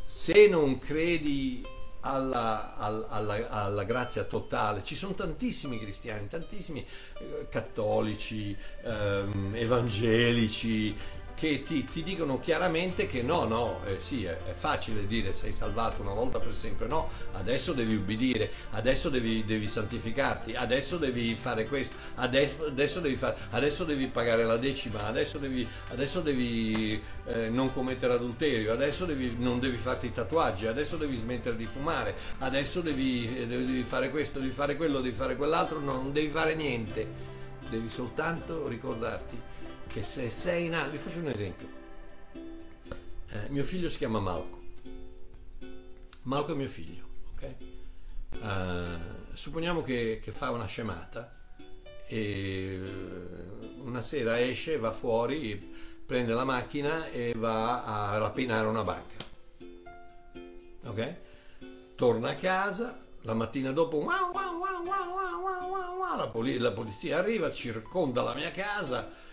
Se 0.05 0.47
non 0.47 0.79
credi 0.79 1.65
alla, 2.01 2.77
alla, 2.77 3.49
alla, 3.49 3.85
grazia 3.85 4.25
totale. 4.25 4.85
Ci 4.85 4.95
sono 4.95 5.15
tantissimi 5.15 5.79
cristiani, 5.79 6.29
tantissimi 6.29 6.85
eh, 7.21 7.47
cattolici, 7.49 8.55
ehm, 8.85 9.53
evangelici, 9.55 10.95
che 11.41 11.63
ti, 11.63 11.85
ti, 11.87 12.03
dicono 12.03 12.39
chiaramente 12.39 13.07
che 13.07 13.23
no, 13.23 13.47
no, 13.47 13.81
eh, 13.87 13.99
sì, 13.99 14.25
è, 14.25 14.37
è, 14.37 14.53
facile 14.53 15.07
dire 15.07 15.33
sei 15.33 15.53
salvato 15.53 16.03
una 16.03 16.13
volta 16.13 16.39
per 16.39 16.55
sempre, 16.55 16.87
no, 16.87 17.09
adesso 17.33 17.73
devi 17.73 17.95
ubbidire, 17.95 18.51
adesso 18.73 19.09
devi, 19.09 19.43
devi 19.47 19.67
santificarti, 19.67 20.55
adesso 20.55 20.99
devi 20.99 21.35
fare 21.37 21.65
questo, 21.65 21.97
adesso, 22.17 22.67
adesso, 22.67 23.01
devi, 23.01 23.17
fare, 23.17 23.37
adesso 23.53 23.85
devi, 23.85 24.07
pagare 24.09 24.45
la 24.45 24.59
decima, 24.59 25.07
adesso 25.07 25.39
devi, 25.39 25.67
adesso 25.89 26.21
devi 26.21 27.03
eh, 27.25 27.49
non 27.49 27.73
commettere 27.73 28.13
adulterio, 28.13 28.75
adesso 28.75 29.09
non 29.39 29.61
devi 29.61 29.79
farti 29.79 30.09
i 30.09 30.13
tatuaggi, 30.13 30.67
adesso 30.67 30.99
devi 30.99 31.17
smettere 31.17 31.57
di 31.57 31.65
fumare, 31.65 32.17
adesso 32.41 32.83
devi, 32.83 33.35
eh, 33.35 33.47
devi 33.47 33.83
fare 33.85 34.11
questo, 34.11 34.41
devi 34.41 34.53
fare 34.53 34.77
quello, 34.77 35.01
devi 35.01 35.17
fare 35.17 35.37
quell'altro, 35.37 35.79
no, 35.79 35.95
non 35.95 36.13
devi 36.13 36.29
fare 36.29 36.55
niente, 36.55 37.07
devi 37.71 37.89
soltanto 37.89 38.69
ricordarti 38.69 39.49
che 39.93 40.05
se 40.05 40.31
sei 40.31 40.69
nato, 40.69 40.91
vi 40.91 40.99
faccio 40.99 41.19
un 41.19 41.29
esempio, 41.29 41.69
eh, 42.33 43.49
mio 43.49 43.65
figlio 43.65 43.89
si 43.89 43.99
chiama 43.99 44.21
Malco, 44.21 44.63
Malco 46.23 46.53
è 46.53 46.55
mio 46.55 46.69
figlio, 46.69 47.05
ok? 47.35 47.55
Uh, 48.41 49.35
supponiamo 49.35 49.83
che, 49.83 50.21
che, 50.23 50.31
fa 50.31 50.53
una 50.53 50.67
scemata 50.67 51.37
e 52.07 52.81
una 53.83 54.01
sera 54.01 54.41
esce, 54.41 54.79
va 54.79 54.93
fuori, 54.93 55.75
prende 56.07 56.35
la 56.35 56.45
macchina 56.45 57.09
e 57.09 57.35
va 57.37 57.83
a 57.83 58.17
rapinare 58.19 58.69
una 58.69 58.85
banca, 58.85 59.25
ok? 60.85 61.15
Torna 61.97 62.31
a 62.31 62.35
casa, 62.37 62.97
la 63.23 63.35
mattina 63.35 63.73
dopo 63.73 63.97
wow, 63.97 64.33
wow, 64.33 64.61
wow, 65.99 66.17
la, 66.17 66.29
poli- 66.29 66.59
la 66.59 66.71
polizia 66.71 67.19
arriva, 67.19 67.51
circonda 67.51 68.23
la 68.23 68.35
mia 68.35 68.53
casa, 68.53 69.29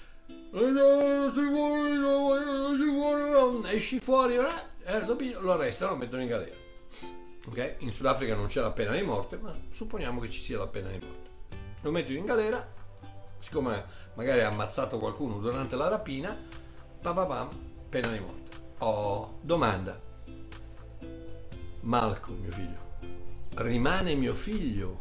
esci 3.65 3.99
fuori 3.99 4.35
eh, 4.35 5.05
lo 5.39 5.53
arrestano 5.53 5.91
lo 5.91 5.97
mettono 5.97 6.21
in 6.21 6.27
galera. 6.27 6.55
Ok? 7.47 7.75
In 7.79 7.91
Sudafrica 7.91 8.35
non 8.35 8.47
c'è 8.47 8.61
la 8.61 8.71
pena 8.71 8.91
di 8.91 9.01
morte 9.01 9.37
ma 9.37 9.53
supponiamo 9.69 10.19
che 10.19 10.29
ci 10.29 10.39
sia 10.39 10.57
la 10.57 10.67
pena 10.67 10.89
di 10.89 10.99
morte 10.99 11.29
lo 11.81 11.91
mettono 11.91 12.17
in 12.17 12.25
galera 12.25 12.75
siccome 13.39 13.85
magari 14.15 14.41
ha 14.41 14.49
ammazzato 14.49 14.99
qualcuno 14.99 15.37
durante 15.37 15.75
la 15.75 15.87
rapina 15.87 16.35
bam, 17.01 17.49
pena 17.89 18.09
di 18.09 18.19
morte 18.19 18.57
oh 18.79 19.37
domanda. 19.41 20.01
Malco 21.81 22.31
mio 22.31 22.51
figlio 22.51 22.85
rimane 23.55 24.15
mio 24.15 24.33
figlio 24.33 24.99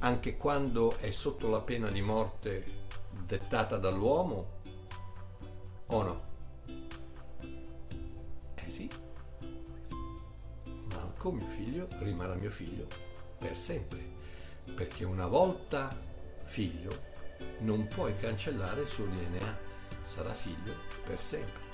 anche 0.00 0.36
quando 0.36 0.96
è 0.98 1.10
sotto 1.10 1.48
la 1.48 1.60
pena 1.60 1.88
di 1.88 2.02
morte 2.02 2.64
dettata 3.10 3.76
dall'uomo 3.78 4.55
o 5.88 6.02
no? 6.02 6.24
Eh 8.54 8.70
sì. 8.70 8.90
Marco, 10.92 11.30
mio 11.30 11.46
figlio, 11.46 11.88
rimarrà 11.98 12.34
mio 12.34 12.50
figlio 12.50 12.86
per 13.38 13.56
sempre. 13.56 14.14
Perché 14.74 15.04
una 15.04 15.26
volta 15.26 15.88
figlio 16.44 17.14
non 17.60 17.86
puoi 17.86 18.16
cancellare 18.16 18.82
il 18.82 18.88
suo 18.88 19.06
DNA. 19.06 19.58
Sarà 20.02 20.32
figlio 20.32 20.72
per 21.04 21.20
sempre 21.20 21.65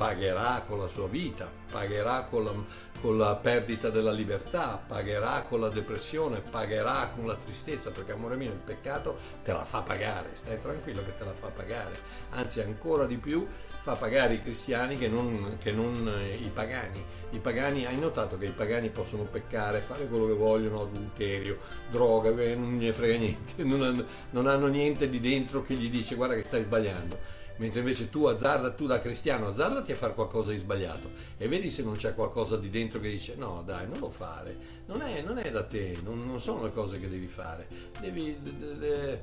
pagherà 0.00 0.64
con 0.66 0.78
la 0.78 0.88
sua 0.88 1.08
vita, 1.08 1.46
pagherà 1.70 2.24
con 2.24 2.42
la, 2.42 2.54
con 3.02 3.18
la, 3.18 3.34
perdita 3.34 3.90
della 3.90 4.12
libertà, 4.12 4.82
pagherà 4.86 5.42
con 5.42 5.60
la 5.60 5.68
depressione, 5.68 6.40
pagherà 6.40 7.12
con 7.14 7.26
la 7.26 7.34
tristezza, 7.34 7.90
perché 7.90 8.12
amore 8.12 8.36
mio 8.36 8.50
il 8.50 8.56
peccato 8.56 9.18
te 9.44 9.52
la 9.52 9.66
fa 9.66 9.82
pagare, 9.82 10.30
stai 10.32 10.58
tranquillo 10.58 11.04
che 11.04 11.18
te 11.18 11.24
la 11.24 11.34
fa 11.34 11.48
pagare, 11.48 11.98
anzi 12.30 12.62
ancora 12.62 13.04
di 13.04 13.18
più 13.18 13.46
fa 13.82 13.94
pagare 13.94 14.32
i 14.32 14.42
cristiani 14.42 14.96
che 14.96 15.08
non, 15.08 15.58
che 15.60 15.70
non 15.70 16.08
eh, 16.08 16.34
i 16.34 16.48
pagani. 16.48 17.04
I 17.32 17.38
pagani, 17.38 17.84
hai 17.84 17.98
notato 17.98 18.38
che 18.38 18.46
i 18.46 18.52
pagani 18.56 18.88
possono 18.88 19.24
peccare, 19.24 19.80
fare 19.80 20.06
quello 20.06 20.26
che 20.26 20.32
vogliono, 20.32 20.80
adulterio, 20.80 21.58
droga, 21.90 22.30
non 22.30 22.76
ne 22.76 22.90
frega 22.90 23.18
niente, 23.18 23.62
non 23.64 23.82
hanno, 23.82 24.04
non 24.30 24.46
hanno 24.46 24.68
niente 24.68 25.10
di 25.10 25.20
dentro 25.20 25.60
che 25.60 25.74
gli 25.74 25.90
dice 25.90 26.14
guarda 26.14 26.36
che 26.36 26.44
stai 26.44 26.62
sbagliando 26.62 27.39
mentre 27.60 27.80
invece 27.80 28.08
tu 28.08 28.24
azzarda, 28.24 28.70
tu 28.70 28.86
da 28.86 29.00
cristiano 29.00 29.48
azzardati 29.48 29.92
a 29.92 29.94
fare 29.94 30.14
qualcosa 30.14 30.50
di 30.50 30.56
sbagliato. 30.56 31.10
E 31.36 31.46
vedi 31.46 31.70
se 31.70 31.82
non 31.82 31.94
c'è 31.94 32.14
qualcosa 32.14 32.56
di 32.56 32.70
dentro 32.70 33.00
che 33.00 33.10
dice 33.10 33.34
no 33.36 33.62
dai 33.64 33.86
non 33.86 33.98
lo 33.98 34.08
fare, 34.08 34.56
non 34.86 35.02
è, 35.02 35.20
non 35.20 35.36
è 35.36 35.50
da 35.50 35.64
te, 35.64 35.98
non, 36.02 36.26
non, 36.26 36.40
sono 36.40 36.64
le 36.64 36.72
cose 36.72 36.98
che 36.98 37.08
devi 37.08 37.28
fare, 37.28 37.68
devi... 38.00 38.36
De, 38.42 38.78
de, 38.78 39.20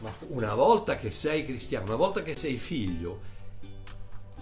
ma 0.00 0.12
una 0.28 0.54
volta 0.54 0.96
che 0.96 1.10
sei 1.10 1.44
cristiano, 1.44 1.84
una 1.84 1.96
volta 1.96 2.22
che 2.22 2.34
sei 2.34 2.56
figlio, 2.56 3.20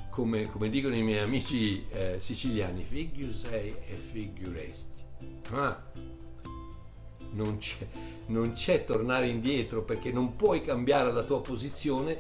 come, 0.08 0.48
come 0.48 0.70
dicono 0.70 0.94
i 0.94 1.02
miei 1.02 1.20
amici 1.20 1.84
eh, 1.90 2.14
siciliani, 2.18 2.84
figlio 2.84 3.32
sei 3.32 3.74
e 3.86 3.96
figlio 3.96 4.52
resti. 4.52 5.02
Ah, 5.50 5.82
non 7.32 7.58
c'è, 7.58 7.86
non 8.26 8.52
c'è, 8.52 8.84
tornare 8.84 9.26
indietro 9.26 9.82
perché 9.82 10.12
non 10.12 10.36
puoi 10.36 10.62
cambiare 10.62 11.12
la 11.12 11.22
tua 11.22 11.40
posizione, 11.40 12.18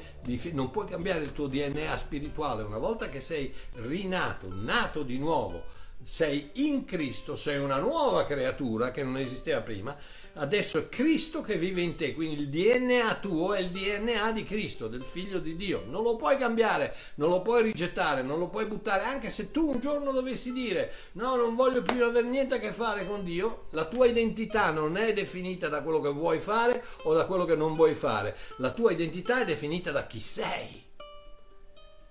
non 0.52 0.70
puoi 0.70 0.86
cambiare 0.86 1.22
il 1.22 1.32
tuo 1.32 1.46
DNA 1.46 1.96
spirituale. 1.96 2.62
Una 2.62 2.78
volta 2.78 3.08
che 3.08 3.20
sei 3.20 3.52
rinato, 3.74 4.48
nato 4.50 5.02
di 5.02 5.18
nuovo, 5.18 5.78
sei 6.02 6.50
in 6.54 6.84
Cristo, 6.84 7.36
sei 7.36 7.58
una 7.58 7.78
nuova 7.78 8.24
creatura 8.24 8.90
che 8.90 9.02
non 9.02 9.18
esisteva 9.18 9.60
prima 9.60 9.96
adesso 10.34 10.78
è 10.78 10.88
Cristo 10.88 11.42
che 11.42 11.56
vive 11.56 11.80
in 11.80 11.96
te, 11.96 12.14
quindi 12.14 12.42
il 12.42 12.48
DNA 12.48 13.16
tuo 13.16 13.54
è 13.54 13.60
il 13.60 13.70
DNA 13.70 14.32
di 14.32 14.44
Cristo, 14.44 14.88
del 14.88 15.04
figlio 15.04 15.38
di 15.38 15.56
Dio. 15.56 15.84
Non 15.88 16.02
lo 16.02 16.16
puoi 16.16 16.36
cambiare, 16.36 16.94
non 17.16 17.30
lo 17.30 17.42
puoi 17.42 17.62
rigettare, 17.62 18.22
non 18.22 18.38
lo 18.38 18.48
puoi 18.48 18.66
buttare, 18.66 19.02
anche 19.04 19.30
se 19.30 19.50
tu 19.50 19.68
un 19.68 19.80
giorno 19.80 20.12
dovessi 20.12 20.52
dire 20.52 20.92
no, 21.12 21.36
non 21.36 21.54
voglio 21.54 21.82
più 21.82 22.04
avere 22.04 22.26
niente 22.26 22.56
a 22.56 22.58
che 22.58 22.72
fare 22.72 23.06
con 23.06 23.24
Dio, 23.24 23.66
la 23.70 23.86
tua 23.86 24.06
identità 24.06 24.70
non 24.70 24.96
è 24.96 25.12
definita 25.12 25.68
da 25.68 25.82
quello 25.82 26.00
che 26.00 26.10
vuoi 26.10 26.38
fare 26.38 26.84
o 27.02 27.14
da 27.14 27.26
quello 27.26 27.44
che 27.44 27.56
non 27.56 27.74
vuoi 27.74 27.94
fare, 27.94 28.36
la 28.56 28.70
tua 28.70 28.92
identità 28.92 29.42
è 29.42 29.44
definita 29.44 29.90
da 29.90 30.06
chi 30.06 30.20
sei. 30.20 30.88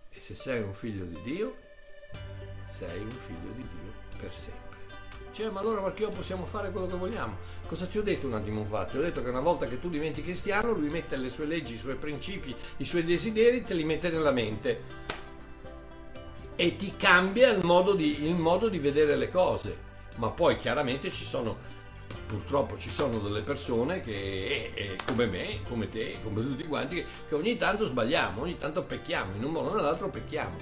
E 0.09 0.19
se 0.19 0.35
sei 0.35 0.61
un 0.61 0.73
figlio 0.73 1.05
di 1.05 1.21
Dio, 1.23 1.55
sei 2.65 2.99
un 2.99 3.11
figlio 3.11 3.51
di 3.55 3.63
Dio 3.63 3.93
per 4.19 4.33
sempre. 4.33 4.68
Cioè, 5.31 5.49
ma 5.49 5.59
allora 5.59 5.81
Marchio 5.81 6.09
possiamo 6.09 6.45
fare 6.45 6.71
quello 6.71 6.87
che 6.87 6.95
vogliamo. 6.95 7.37
Cosa 7.67 7.85
ti 7.85 7.97
ho 7.97 8.03
detto 8.03 8.27
un 8.27 8.33
attimo 8.33 8.65
fa? 8.65 8.85
Ti 8.85 8.97
ho 8.97 9.01
detto 9.01 9.21
che 9.23 9.29
una 9.29 9.41
volta 9.41 9.67
che 9.67 9.79
tu 9.79 9.89
diventi 9.89 10.23
cristiano, 10.23 10.73
lui 10.73 10.89
mette 10.89 11.17
le 11.17 11.29
sue 11.29 11.45
leggi, 11.45 11.75
i 11.75 11.77
suoi 11.77 11.95
principi, 11.95 12.55
i 12.77 12.85
suoi 12.85 13.05
desideri, 13.05 13.63
te 13.63 13.73
li 13.73 13.83
mette 13.83 14.09
nella 14.09 14.31
mente 14.31 15.07
e 16.59 16.75
ti 16.75 16.97
cambia 16.97 17.49
il 17.51 17.63
modo 17.63 17.93
di, 17.93 18.27
il 18.27 18.35
modo 18.35 18.67
di 18.67 18.79
vedere 18.79 19.15
le 19.15 19.29
cose. 19.29 19.87
Ma 20.17 20.29
poi 20.29 20.57
chiaramente 20.57 21.09
ci 21.09 21.23
sono, 21.23 21.55
purtroppo 22.27 22.77
ci 22.77 22.89
sono 22.89 23.19
delle 23.19 23.43
persone 23.43 24.01
che, 24.01 24.11
eh, 24.11 24.71
eh, 24.75 24.95
come 25.05 25.25
me, 25.25 25.61
come 25.69 25.87
te, 25.87 26.17
come 26.21 26.41
tutti 26.41 26.65
quanti, 26.65 27.05
che 27.29 27.33
ogni 27.33 27.55
tanto 27.55 27.85
sbagliamo, 27.85 28.41
ogni 28.41 28.57
tanto 28.57 28.83
pecchiamo, 28.83 29.37
in 29.37 29.43
un 29.45 29.51
modo 29.51 29.69
o 29.69 29.75
nell'altro 29.75 30.09
pecchiamo. 30.09 30.57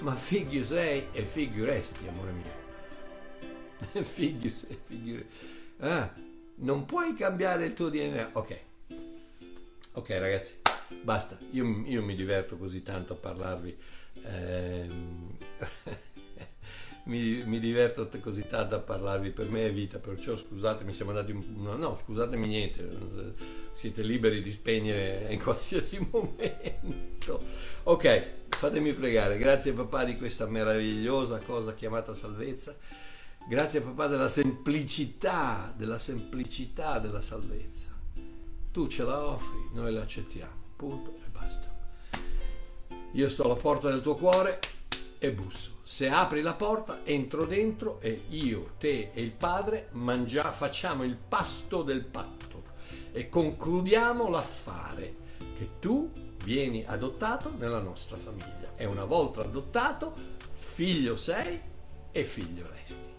Ma 0.00 0.14
figlio 0.14 0.62
sei 0.62 1.06
e 1.10 1.24
figlio 1.24 1.64
resti, 1.64 2.06
amore 2.06 2.32
mio. 2.32 2.59
Figlio 4.02 4.50
sei, 4.50 4.78
figlio 4.86 5.24
ah, 5.80 6.12
non 6.56 6.84
puoi 6.84 7.14
cambiare 7.14 7.66
il 7.66 7.74
tuo 7.74 7.88
DNA. 7.88 8.30
Ok, 8.32 8.58
ok 9.92 10.10
ragazzi, 10.10 10.54
basta. 11.02 11.38
Io, 11.52 11.82
io 11.86 12.02
mi 12.02 12.14
diverto 12.14 12.56
così 12.56 12.82
tanto 12.82 13.14
a 13.14 13.16
parlarvi. 13.16 13.76
Ehm, 14.24 15.36
mi, 17.04 17.42
mi, 17.44 17.58
diverto 17.58 18.08
così 18.20 18.46
tanto 18.46 18.74
a 18.74 18.80
parlarvi, 18.80 19.30
per 19.30 19.48
me 19.48 19.66
è 19.66 19.72
vita, 19.72 19.98
perciò 19.98 20.36
scusatemi, 20.36 20.92
siamo 20.92 21.12
andati... 21.12 21.32
No, 21.32 21.76
no, 21.76 21.94
scusatemi 21.94 22.46
niente, 22.46 22.88
siete 23.72 24.02
liberi 24.02 24.42
di 24.42 24.50
spegnere 24.50 25.28
in 25.30 25.40
qualsiasi 25.40 25.98
momento. 26.10 27.42
Ok, 27.84 28.26
fatemi 28.48 28.92
pregare, 28.92 29.38
grazie 29.38 29.72
papà 29.72 30.04
di 30.04 30.18
questa 30.18 30.46
meravigliosa 30.46 31.38
cosa 31.38 31.72
chiamata 31.72 32.12
salvezza 32.12 32.76
Grazie 33.50 33.80
papà 33.80 34.06
della 34.06 34.28
semplicità, 34.28 35.74
della 35.76 35.98
semplicità 35.98 37.00
della 37.00 37.20
salvezza. 37.20 37.88
Tu 38.70 38.86
ce 38.86 39.02
la 39.02 39.26
offri, 39.26 39.70
noi 39.72 39.92
la 39.92 40.02
accettiamo, 40.02 40.54
punto 40.76 41.16
e 41.16 41.30
basta. 41.32 41.68
Io 43.10 43.28
sto 43.28 43.42
alla 43.42 43.56
porta 43.56 43.90
del 43.90 44.02
tuo 44.02 44.14
cuore 44.14 44.60
e 45.18 45.32
busso. 45.32 45.78
Se 45.82 46.08
apri 46.08 46.42
la 46.42 46.54
porta, 46.54 47.00
entro 47.02 47.44
dentro 47.44 48.00
e 48.00 48.22
io, 48.28 48.74
te 48.78 49.10
e 49.12 49.20
il 49.20 49.32
Padre 49.32 49.88
mangia, 49.94 50.52
facciamo 50.52 51.02
il 51.02 51.16
pasto 51.16 51.82
del 51.82 52.04
patto 52.04 52.62
e 53.10 53.28
concludiamo 53.28 54.28
l'affare 54.28 55.16
che 55.56 55.70
tu 55.80 56.08
vieni 56.44 56.84
adottato 56.86 57.52
nella 57.58 57.80
nostra 57.80 58.16
famiglia. 58.16 58.74
E 58.76 58.84
una 58.84 59.06
volta 59.06 59.40
adottato, 59.40 60.14
figlio 60.50 61.16
sei 61.16 61.60
e 62.12 62.24
figlio 62.24 62.68
resti 62.70 63.09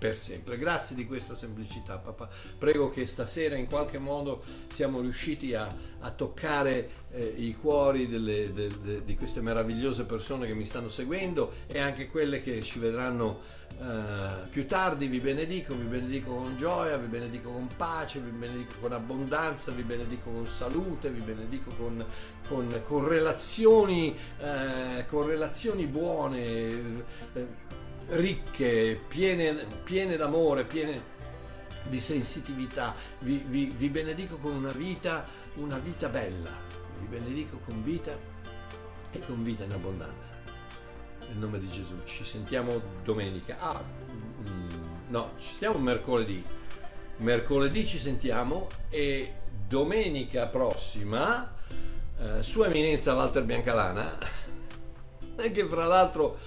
per 0.00 0.16
sempre. 0.16 0.56
Grazie 0.56 0.96
di 0.96 1.06
questa 1.06 1.34
semplicità, 1.34 1.98
papà. 1.98 2.26
Prego 2.56 2.88
che 2.88 3.04
stasera 3.04 3.54
in 3.54 3.66
qualche 3.66 3.98
modo 3.98 4.42
siamo 4.72 5.02
riusciti 5.02 5.52
a, 5.52 5.68
a 6.00 6.10
toccare 6.10 6.88
eh, 7.12 7.34
i 7.36 7.54
cuori 7.54 8.08
delle, 8.08 8.50
de, 8.54 8.70
de, 8.80 9.04
di 9.04 9.14
queste 9.14 9.42
meravigliose 9.42 10.06
persone 10.06 10.46
che 10.46 10.54
mi 10.54 10.64
stanno 10.64 10.88
seguendo 10.88 11.52
e 11.66 11.80
anche 11.80 12.06
quelle 12.06 12.40
che 12.40 12.62
ci 12.62 12.78
vedranno 12.78 13.40
eh, 13.78 14.48
più 14.48 14.66
tardi. 14.66 15.06
Vi 15.06 15.20
benedico, 15.20 15.74
vi 15.74 15.84
benedico 15.84 16.34
con 16.34 16.56
gioia, 16.56 16.96
vi 16.96 17.06
benedico 17.06 17.50
con 17.50 17.68
pace, 17.76 18.20
vi 18.20 18.30
benedico 18.30 18.76
con 18.80 18.92
abbondanza, 18.92 19.70
vi 19.70 19.82
benedico 19.82 20.30
con 20.30 20.46
salute, 20.46 21.10
vi 21.10 21.20
benedico 21.20 21.72
con, 21.76 22.02
con, 22.48 22.80
con 22.84 23.06
relazioni, 23.06 24.16
eh, 24.38 25.04
con 25.06 25.26
relazioni 25.26 25.86
buone 25.86 26.38
eh, 27.34 27.78
ricche, 28.10 29.00
piene, 29.06 29.66
piene 29.82 30.16
d'amore, 30.16 30.64
piene 30.64 31.18
di 31.84 32.00
sensitività. 32.00 32.94
Vi, 33.20 33.44
vi, 33.46 33.72
vi, 33.76 33.88
benedico 33.88 34.36
con 34.36 34.52
una 34.52 34.72
vita, 34.72 35.26
una 35.54 35.78
vita 35.78 36.08
bella. 36.08 36.50
Vi 36.98 37.06
benedico 37.06 37.60
con 37.64 37.82
vita 37.82 38.16
e 39.10 39.20
con 39.20 39.42
vita 39.42 39.64
in 39.64 39.72
abbondanza. 39.72 40.34
Nel 41.28 41.36
nome 41.36 41.58
di 41.58 41.68
Gesù. 41.68 41.96
Ci 42.04 42.24
sentiamo 42.24 42.80
domenica. 43.04 43.58
Ah, 43.60 43.82
mm, 43.82 45.08
no, 45.08 45.32
ci 45.36 45.54
stiamo 45.54 45.78
mercoledì. 45.78 46.44
Mercoledì 47.18 47.86
ci 47.86 47.98
sentiamo 47.98 48.68
e 48.88 49.34
domenica 49.68 50.46
prossima, 50.46 51.54
eh, 52.18 52.42
Sua 52.42 52.66
Eminenza 52.66 53.14
Walter 53.14 53.44
Biancalana, 53.44 54.18
che 55.52 55.66
fra 55.68 55.84
l'altro 55.84 56.38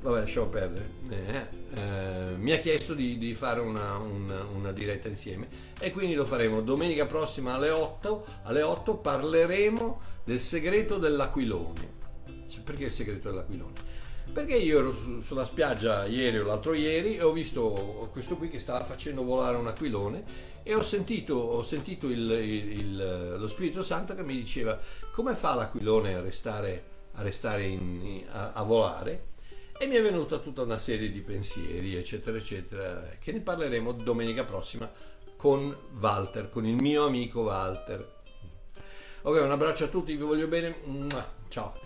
vabbè 0.00 0.20
lasciamo 0.20 0.46
perdere, 0.46 0.90
eh, 1.08 1.46
eh, 1.74 2.36
mi 2.36 2.52
ha 2.52 2.58
chiesto 2.58 2.94
di, 2.94 3.18
di 3.18 3.34
fare 3.34 3.60
una, 3.60 3.96
una, 3.96 4.44
una, 4.44 4.72
diretta 4.72 5.08
insieme 5.08 5.48
e 5.78 5.90
quindi 5.90 6.14
lo 6.14 6.24
faremo 6.24 6.60
domenica 6.60 7.06
prossima 7.06 7.54
alle 7.54 7.70
8, 7.70 8.26
alle 8.44 8.62
8 8.62 8.96
parleremo 8.98 10.00
del 10.24 10.40
segreto 10.40 10.98
dell'aquilone. 10.98 11.94
Perché 12.64 12.84
il 12.84 12.90
segreto 12.90 13.30
dell'aquilone? 13.30 13.94
Perché 14.32 14.56
io 14.56 14.78
ero 14.78 14.92
su, 14.94 15.20
sulla 15.20 15.44
spiaggia 15.44 16.04
ieri 16.04 16.38
o 16.38 16.44
l'altro 16.44 16.74
ieri 16.74 17.16
e 17.16 17.22
ho 17.22 17.32
visto 17.32 18.08
questo 18.12 18.36
qui 18.36 18.48
che 18.48 18.58
stava 18.58 18.84
facendo 18.84 19.22
volare 19.22 19.56
un 19.56 19.66
aquilone 19.66 20.24
e 20.62 20.74
ho 20.74 20.82
sentito, 20.82 21.34
ho 21.34 21.62
sentito 21.62 22.08
il, 22.08 22.30
il, 22.30 22.72
il, 22.72 23.36
lo 23.38 23.48
Spirito 23.48 23.82
Santo 23.82 24.14
che 24.14 24.22
mi 24.22 24.34
diceva 24.34 24.78
come 25.12 25.34
fa 25.34 25.54
l'aquilone 25.54 26.14
a 26.14 26.20
restare, 26.20 26.84
a, 27.12 27.22
restare 27.22 27.66
in, 27.66 28.24
a, 28.30 28.52
a 28.52 28.62
volare 28.62 29.34
e 29.78 29.86
mi 29.86 29.96
è 29.96 30.02
venuta 30.02 30.38
tutta 30.38 30.62
una 30.62 30.78
serie 30.78 31.10
di 31.10 31.20
pensieri, 31.20 31.96
eccetera, 31.96 32.36
eccetera, 32.36 33.16
che 33.20 33.32
ne 33.32 33.40
parleremo 33.40 33.92
domenica 33.92 34.44
prossima 34.44 34.90
con 35.36 35.76
Walter, 35.98 36.48
con 36.48 36.66
il 36.66 36.76
mio 36.76 37.04
amico 37.06 37.42
Walter. 37.42 38.14
Ok, 39.22 39.42
un 39.42 39.50
abbraccio 39.50 39.84
a 39.84 39.88
tutti, 39.88 40.14
vi 40.14 40.22
voglio 40.22 40.48
bene. 40.48 40.76
Ciao. 41.48 41.85